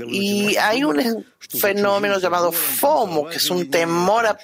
Y 0.08 0.56
hay 0.56 0.84
un 0.84 1.26
fenómeno 1.38 2.18
llamado 2.18 2.52
FOMO, 2.52 3.28
que 3.28 3.38
es 3.38 3.50
un 3.50 3.68
temor 3.70 4.26
a 4.26 4.38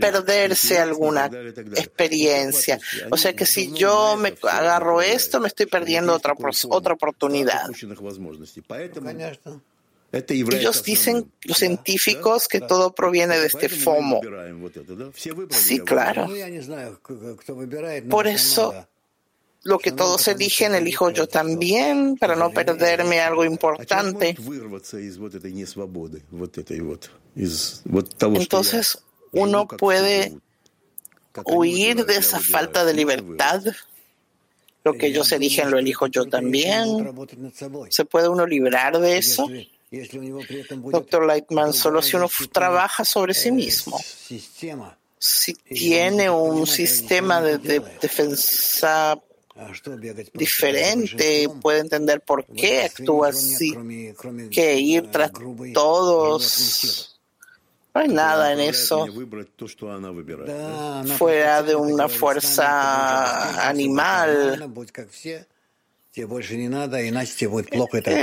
perderse 0.00 0.78
alguna 0.78 1.26
experiencia. 1.74 2.78
O 3.10 3.16
sea 3.16 3.34
que 3.34 3.46
si 3.46 3.72
yo 3.72 4.16
me 4.16 4.34
agarro 4.42 5.02
esto, 5.02 5.40
me 5.40 5.48
estoy 5.48 5.66
perdiendo 5.66 6.14
otra, 6.14 6.34
otra 6.68 6.94
oportunidad. 6.94 7.66
Ellos 10.28 10.82
dicen, 10.82 11.32
los 11.42 11.58
científicos, 11.58 12.48
que 12.48 12.60
todo 12.60 12.94
proviene 12.94 13.38
de 13.38 13.46
este 13.46 13.68
FOMO. 13.68 14.20
Sí, 15.50 15.80
claro. 15.80 16.28
Por 18.08 18.26
eso, 18.26 18.74
lo 19.62 19.78
que 19.78 19.92
todos 19.92 20.28
eligen, 20.28 20.74
elijo 20.74 21.10
yo 21.10 21.26
también, 21.26 22.16
para 22.16 22.36
no 22.36 22.50
perderme 22.50 23.20
algo 23.20 23.44
importante. 23.44 24.36
Entonces, 28.34 28.98
uno 29.32 29.66
puede 29.66 30.36
huir 31.44 32.06
de 32.06 32.16
esa 32.16 32.40
falta 32.40 32.84
de 32.84 32.94
libertad. 32.94 33.62
Lo 34.84 34.94
que 34.94 35.08
ellos 35.08 35.32
eligen 35.32 35.70
lo 35.70 35.78
elijo 35.78 36.06
yo 36.06 36.26
también. 36.26 37.12
¿Se 37.90 38.04
puede 38.04 38.28
uno 38.28 38.46
librar 38.46 38.98
de 39.00 39.18
eso? 39.18 39.48
Doctor 39.90 41.26
Lightman, 41.26 41.72
solo 41.72 42.02
si 42.02 42.16
uno 42.16 42.28
trabaja 42.50 43.04
sobre 43.04 43.34
sí 43.34 43.52
mismo, 43.52 43.98
si 45.18 45.54
tiene 45.54 46.28
un 46.28 46.66
sistema 46.66 47.40
de, 47.40 47.58
defensa 48.00 49.16
diferente, 50.34 51.48
puede 51.62 51.80
entender 51.80 52.20
por 52.20 52.44
qué 52.46 52.82
actúa 52.82 53.28
así, 53.28 53.74
que 54.50 54.76
ir 54.76 55.10
tras 55.10 55.30
todos. 55.72 57.12
No 57.94 58.02
hay 58.02 58.08
nada 58.08 58.52
en 58.52 58.60
eso. 58.60 59.06
fuera 61.16 61.62
de 61.62 61.74
una 61.74 62.08
fuerza 62.08 63.68
animal. 63.68 64.70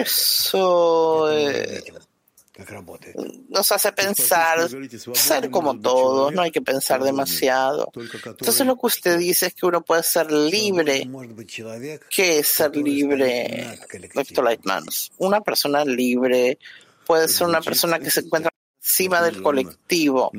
Eso 0.01 1.31
eh, 1.31 1.83
nos 3.49 3.71
hace 3.71 3.91
pensar, 3.91 4.67
ser 5.13 5.49
como 5.49 5.79
todos, 5.79 6.33
no 6.33 6.41
hay 6.41 6.51
que 6.51 6.61
pensar 6.61 7.03
demasiado. 7.03 7.91
Entonces 7.95 8.65
lo 8.65 8.75
que 8.77 8.87
usted 8.87 9.17
dice 9.17 9.47
es 9.47 9.53
que 9.53 9.65
uno 9.65 9.81
puede 9.83 10.03
ser 10.03 10.31
libre. 10.31 11.07
¿Qué 12.09 12.39
es 12.39 12.47
ser 12.47 12.75
libre, 12.75 13.79
Dr. 14.13 14.43
Lightman? 14.43 14.83
Una 15.17 15.41
persona 15.41 15.85
libre 15.85 16.57
puede 17.05 17.27
ser 17.27 17.47
una 17.47 17.61
persona 17.61 17.99
que 17.99 18.11
se 18.11 18.21
encuentra 18.21 18.51
encima 18.79 19.21
del 19.21 19.41
colectivo. 19.41 20.31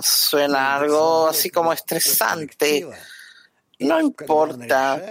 Suena 0.00 0.76
algo 0.76 1.28
así 1.28 1.50
como 1.50 1.72
estresante 1.72 2.86
no 3.80 4.00
importa, 4.00 5.02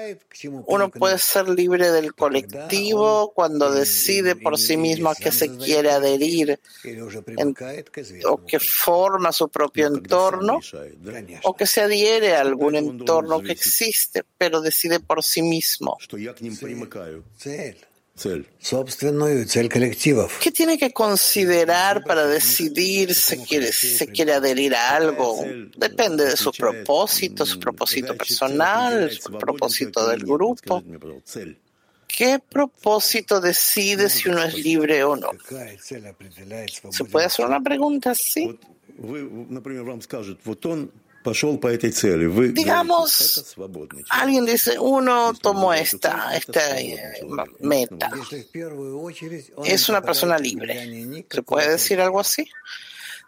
uno 0.65 0.89
puede 0.89 1.17
ser 1.17 1.49
libre 1.49 1.91
del 1.91 2.13
colectivo 2.13 3.31
cuando 3.33 3.71
decide 3.71 4.35
por 4.35 4.57
sí 4.57 4.77
mismo 4.77 5.09
a 5.09 5.15
qué 5.15 5.31
se 5.31 5.55
quiere 5.57 5.91
adherir 5.91 6.59
o 8.25 8.45
que 8.45 8.59
forma 8.59 9.31
su 9.31 9.49
propio 9.49 9.87
entorno 9.87 10.59
o 11.43 11.55
que 11.55 11.65
se 11.65 11.81
adhiere 11.81 12.35
a 12.35 12.41
algún 12.41 12.75
entorno 12.75 13.41
que 13.41 13.51
existe, 13.51 14.23
pero 14.37 14.61
decide 14.61 14.99
por 14.99 15.23
sí 15.23 15.41
mismo. 15.41 15.97
¿Qué 20.39 20.51
tiene 20.51 20.77
que 20.77 20.93
considerar 20.93 22.03
para 22.03 22.27
decidir 22.27 23.13
si 23.13 23.37
quiere, 23.39 23.73
se 23.73 24.07
quiere 24.07 24.33
adherir 24.33 24.75
a 24.75 24.95
algo? 24.95 25.43
Depende 25.75 26.25
de 26.25 26.37
su 26.37 26.51
propósito, 26.51 27.45
su 27.45 27.59
propósito 27.59 28.15
personal, 28.15 29.11
su 29.11 29.31
propósito 29.31 30.07
del 30.07 30.23
grupo. 30.23 30.83
¿Qué 32.07 32.39
propósito 32.47 33.41
decide 33.41 34.07
si 34.09 34.29
uno 34.29 34.43
es 34.43 34.53
libre 34.53 35.03
o 35.03 35.15
no? 35.15 35.31
¿Se 36.91 37.05
puede 37.05 37.25
hacer 37.25 37.45
una 37.47 37.61
pregunta 37.61 38.11
así? 38.11 38.55
Digamos, 42.53 43.55
alguien 44.09 44.45
dice, 44.45 44.77
uno 44.77 45.33
tomó 45.41 45.73
esta, 45.73 46.35
esta 46.35 46.79
eh, 46.79 47.21
meta. 47.59 48.11
Es 49.63 49.89
una 49.89 50.01
persona 50.01 50.37
libre. 50.37 51.25
¿Se 51.29 51.41
puede 51.43 51.71
decir 51.71 51.99
algo 52.01 52.19
así? 52.19 52.47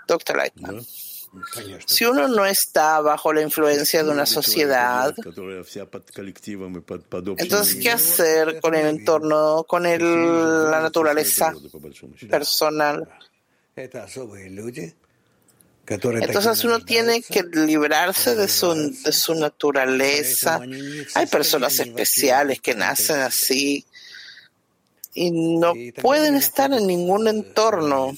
Doctor 0.07 0.37
Leitman. 0.37 0.85
Si 1.85 2.05
uno 2.05 2.27
no 2.27 2.45
está 2.45 3.01
bajo 3.01 3.33
la 3.33 3.41
influencia 3.41 4.03
de 4.03 4.09
una 4.09 4.25
sociedad, 4.25 5.13
entonces, 7.37 7.75
¿qué 7.81 7.91
hacer 7.91 8.61
con 8.61 8.73
el 8.73 8.85
entorno, 8.87 9.65
con 9.67 9.85
el, 9.85 10.71
la 10.71 10.81
naturaleza 10.81 11.53
personal? 12.29 13.07
Entonces 15.87 16.63
uno 16.63 16.79
tiene 16.79 17.21
que 17.21 17.43
librarse 17.43 18.35
de 18.35 18.47
su, 18.47 18.73
de 18.73 19.11
su 19.11 19.35
naturaleza. 19.35 20.61
Hay 21.13 21.25
personas 21.27 21.79
especiales 21.79 22.59
que 22.61 22.75
nacen 22.75 23.17
así 23.17 23.85
y 25.13 25.31
no 25.31 25.73
pueden 26.01 26.35
estar 26.35 26.73
en 26.73 26.87
ningún 26.87 27.27
entorno. 27.27 28.15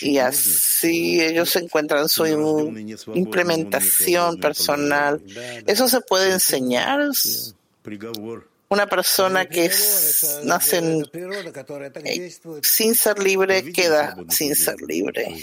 Y 0.00 0.18
así 0.18 1.20
ellos 1.20 1.54
encuentran 1.56 2.08
su 2.08 2.26
implementación 3.14 4.38
personal. 4.38 5.22
Eso 5.66 5.88
se 5.88 6.00
puede 6.00 6.32
enseñar. 6.32 7.00
Una 8.68 8.86
persona 8.86 9.46
que 9.46 9.70
nace 10.44 11.04
eh, 12.04 12.32
sin 12.62 12.94
ser 12.94 13.18
libre 13.20 13.72
queda 13.72 14.16
sin 14.28 14.56
ser 14.56 14.80
libre. 14.82 15.36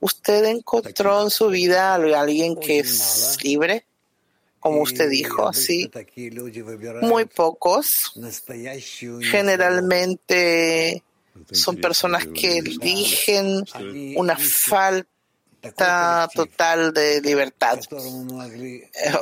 ¿Usted 0.00 0.44
encontró 0.44 1.22
en 1.22 1.30
su 1.30 1.48
vida 1.48 1.94
a 1.94 1.94
alguien 1.94 2.56
que 2.56 2.80
es 2.80 3.38
libre? 3.42 3.86
Como 4.60 4.82
usted 4.82 5.08
dijo, 5.08 5.48
así. 5.48 5.90
Muy 7.00 7.24
pocos. 7.24 8.12
Generalmente 9.20 11.02
son 11.50 11.76
personas 11.76 12.26
que 12.26 12.58
eligen 12.58 13.64
una 14.16 14.36
falta 14.36 15.13
total 15.72 16.92
de 16.92 17.20
libertad. 17.20 17.78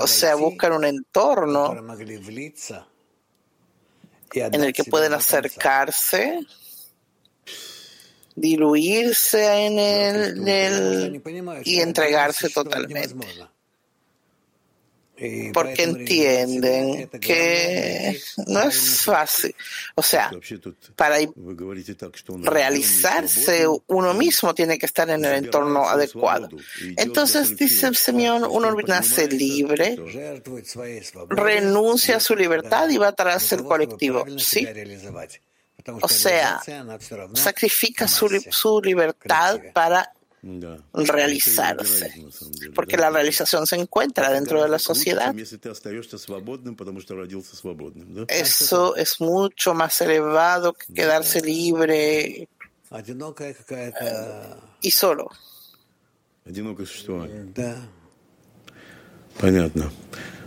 O 0.00 0.06
sea, 0.06 0.34
buscan 0.34 0.72
un 0.72 0.84
entorno 0.84 1.74
en 4.34 4.64
el 4.64 4.72
que 4.72 4.84
pueden 4.84 5.12
acercarse, 5.14 6.40
diluirse 8.34 9.66
en 9.66 9.78
él 10.48 11.22
y 11.64 11.80
entregarse 11.80 12.48
totalmente 12.50 13.14
porque 15.52 15.82
entienden 15.82 17.08
que 17.20 18.20
no 18.46 18.62
es 18.62 19.02
fácil. 19.02 19.54
O 19.94 20.02
sea, 20.02 20.30
para 20.96 21.16
realizarse 22.42 23.66
uno 23.86 24.14
mismo 24.14 24.54
tiene 24.54 24.78
que 24.78 24.86
estar 24.86 25.08
en 25.10 25.24
el 25.24 25.44
entorno 25.44 25.88
adecuado. 25.88 26.48
Entonces, 26.96 27.56
dice 27.56 27.92
Simeón, 27.94 28.44
uno 28.48 28.74
nace 28.86 29.28
libre, 29.28 29.96
renuncia 31.28 32.16
a 32.16 32.20
su 32.20 32.34
libertad 32.34 32.88
y 32.88 32.98
va 32.98 33.12
tras 33.12 33.52
el 33.52 33.64
colectivo. 33.64 34.24
¿sí? 34.38 34.66
O 36.00 36.08
sea, 36.08 36.60
sacrifica 37.34 38.06
su, 38.06 38.28
su 38.50 38.80
libertad 38.82 39.60
para 39.72 40.12
realizarse, 40.92 42.12
porque 42.74 42.96
la 42.96 43.10
realización 43.10 43.66
se 43.66 43.76
encuentra 43.76 44.30
dentro 44.30 44.62
de 44.62 44.68
la 44.68 44.78
sociedad. 44.78 45.34
Eso 48.28 48.96
es 48.96 49.20
mucho 49.20 49.74
más 49.74 50.00
elevado 50.00 50.72
que 50.72 50.92
quedarse 50.92 51.40
libre 51.42 52.48
y 54.80 54.90
solo 54.90 55.30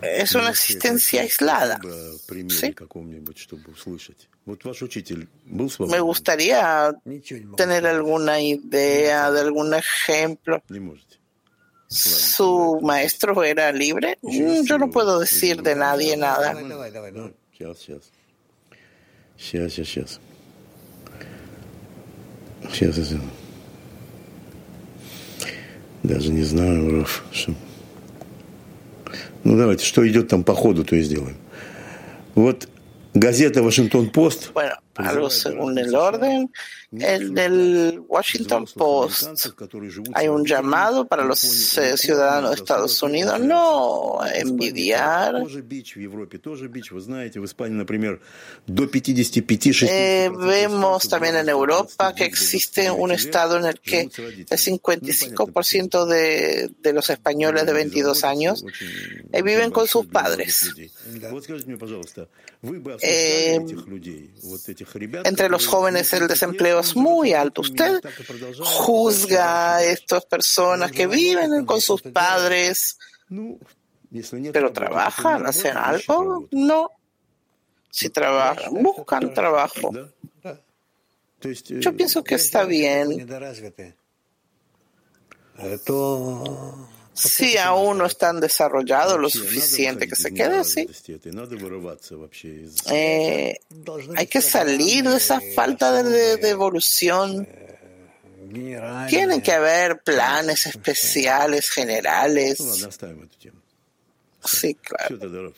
Es 0.05 0.35
una 0.35 0.51
existencia 0.51 1.23
aislada. 1.23 1.79
¿sí? 2.49 2.75
Me 5.89 6.01
gustaría 6.01 6.93
tener 7.57 7.87
alguna 7.87 8.41
idea 8.41 9.31
de 9.31 9.41
algún 9.41 9.75
ejemplo. 9.75 10.63
¿Su 11.89 12.79
maestro 12.83 13.43
era 13.43 13.73
libre? 13.73 14.19
Mm, 14.23 14.63
yo 14.65 14.79
no 14.79 14.91
puedo 14.91 15.19
decir 15.19 15.63
de 15.63 15.75
nadie 15.75 16.17
nada. 16.17 16.55
Даже 26.03 26.33
не 26.33 26.43
знаю, 26.43 26.99
Раф, 26.99 27.23
что... 27.31 27.55
Ну 29.46 29.56
давайте, 29.58 29.86
что 29.86 30.06
идет 30.08 30.28
там 30.28 30.44
по 30.44 30.56
ходу, 30.56 30.84
то 30.84 30.96
и 30.96 31.02
сделаем. 31.02 31.38
Вот 32.34 32.68
Gazeta 33.14 33.66
Washington 33.66 34.12
Post. 34.12 34.50
Algo 34.96 35.30
según 35.30 35.78
el 35.78 35.94
orden. 35.96 36.52
El 36.92 37.34
del 37.34 38.02
Washington 38.08 38.66
Post 38.74 39.28
hay 40.14 40.28
un 40.30 40.46
llamado 40.46 41.06
para 41.06 41.26
los 41.26 41.78
eh, 41.78 41.98
ciudadanos 41.98 42.52
de 42.52 42.56
Estados 42.56 43.02
Unidos 43.04 43.40
no 43.40 44.20
envidiar. 44.34 45.36
Eh, 49.92 50.32
vemos 50.34 51.10
también 51.10 51.36
en 51.36 51.50
Europa 51.50 52.14
que 52.16 52.26
existe 52.26 52.90
un 52.90 53.12
estado 53.12 53.58
en 53.58 53.66
el 53.66 53.80
que 53.80 54.02
el 54.02 54.10
55% 54.10 56.06
de, 56.06 56.72
de 56.82 56.94
los 56.94 57.10
españoles 57.10 57.66
de 57.66 57.74
22 57.74 58.24
años 58.24 58.64
eh, 59.32 59.42
viven 59.42 59.72
con 59.72 59.88
sus 59.88 60.06
padres. 60.06 60.74
Entre 65.24 65.50
los 65.50 65.68
jóvenes 65.68 66.12
el 66.14 66.28
desempleo 66.28 66.80
es 66.80 66.96
muy 66.96 67.34
alto. 67.34 67.62
¿Usted 67.62 68.02
juzga 68.60 69.76
a 69.76 69.84
estas 69.84 70.26
personas 70.26 70.92
que 70.92 71.08
viven 71.08 71.66
con 71.66 71.82
sus 71.82 72.02
padres, 72.02 72.98
pero 74.54 74.72
trabajan, 74.72 75.46
hacen 75.46 75.78
algo? 75.78 76.48
No. 76.52 76.92
Si 77.90 78.10
trabajan, 78.10 78.74
buscan 78.84 79.34
trabajo. 79.34 79.92
Yo 81.80 81.96
pienso 81.96 82.24
que 82.24 82.36
está 82.36 82.66
bien 82.66 83.28
si 87.16 87.58
aún 87.58 87.98
no 87.98 88.06
están 88.06 88.40
desarrollados 88.40 89.20
lo 89.20 89.30
suficiente 89.30 90.08
que 90.08 90.16
se 90.16 90.34
quede 90.34 90.60
así. 90.60 90.88
Eh, 92.90 93.58
hay 94.16 94.28
que 94.28 94.42
salir 94.42 95.10
de 95.10 95.18
esa 95.18 95.40
falta 95.56 96.04
de, 96.04 96.38
de, 96.38 96.50
evolución. 96.50 97.48
Tienen 99.10 99.42
que 99.42 99.54
haber 99.54 100.02
planes 100.02 100.66
especiales, 100.68 101.70
generales. 101.70 102.60
Sí, 104.44 104.76
claro. 104.76 105.54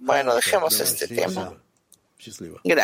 Bueno, 0.00 0.34
dejemos 0.34 0.78
este 0.80 1.08
tema. 1.08 1.56
Gracias. 2.64 2.74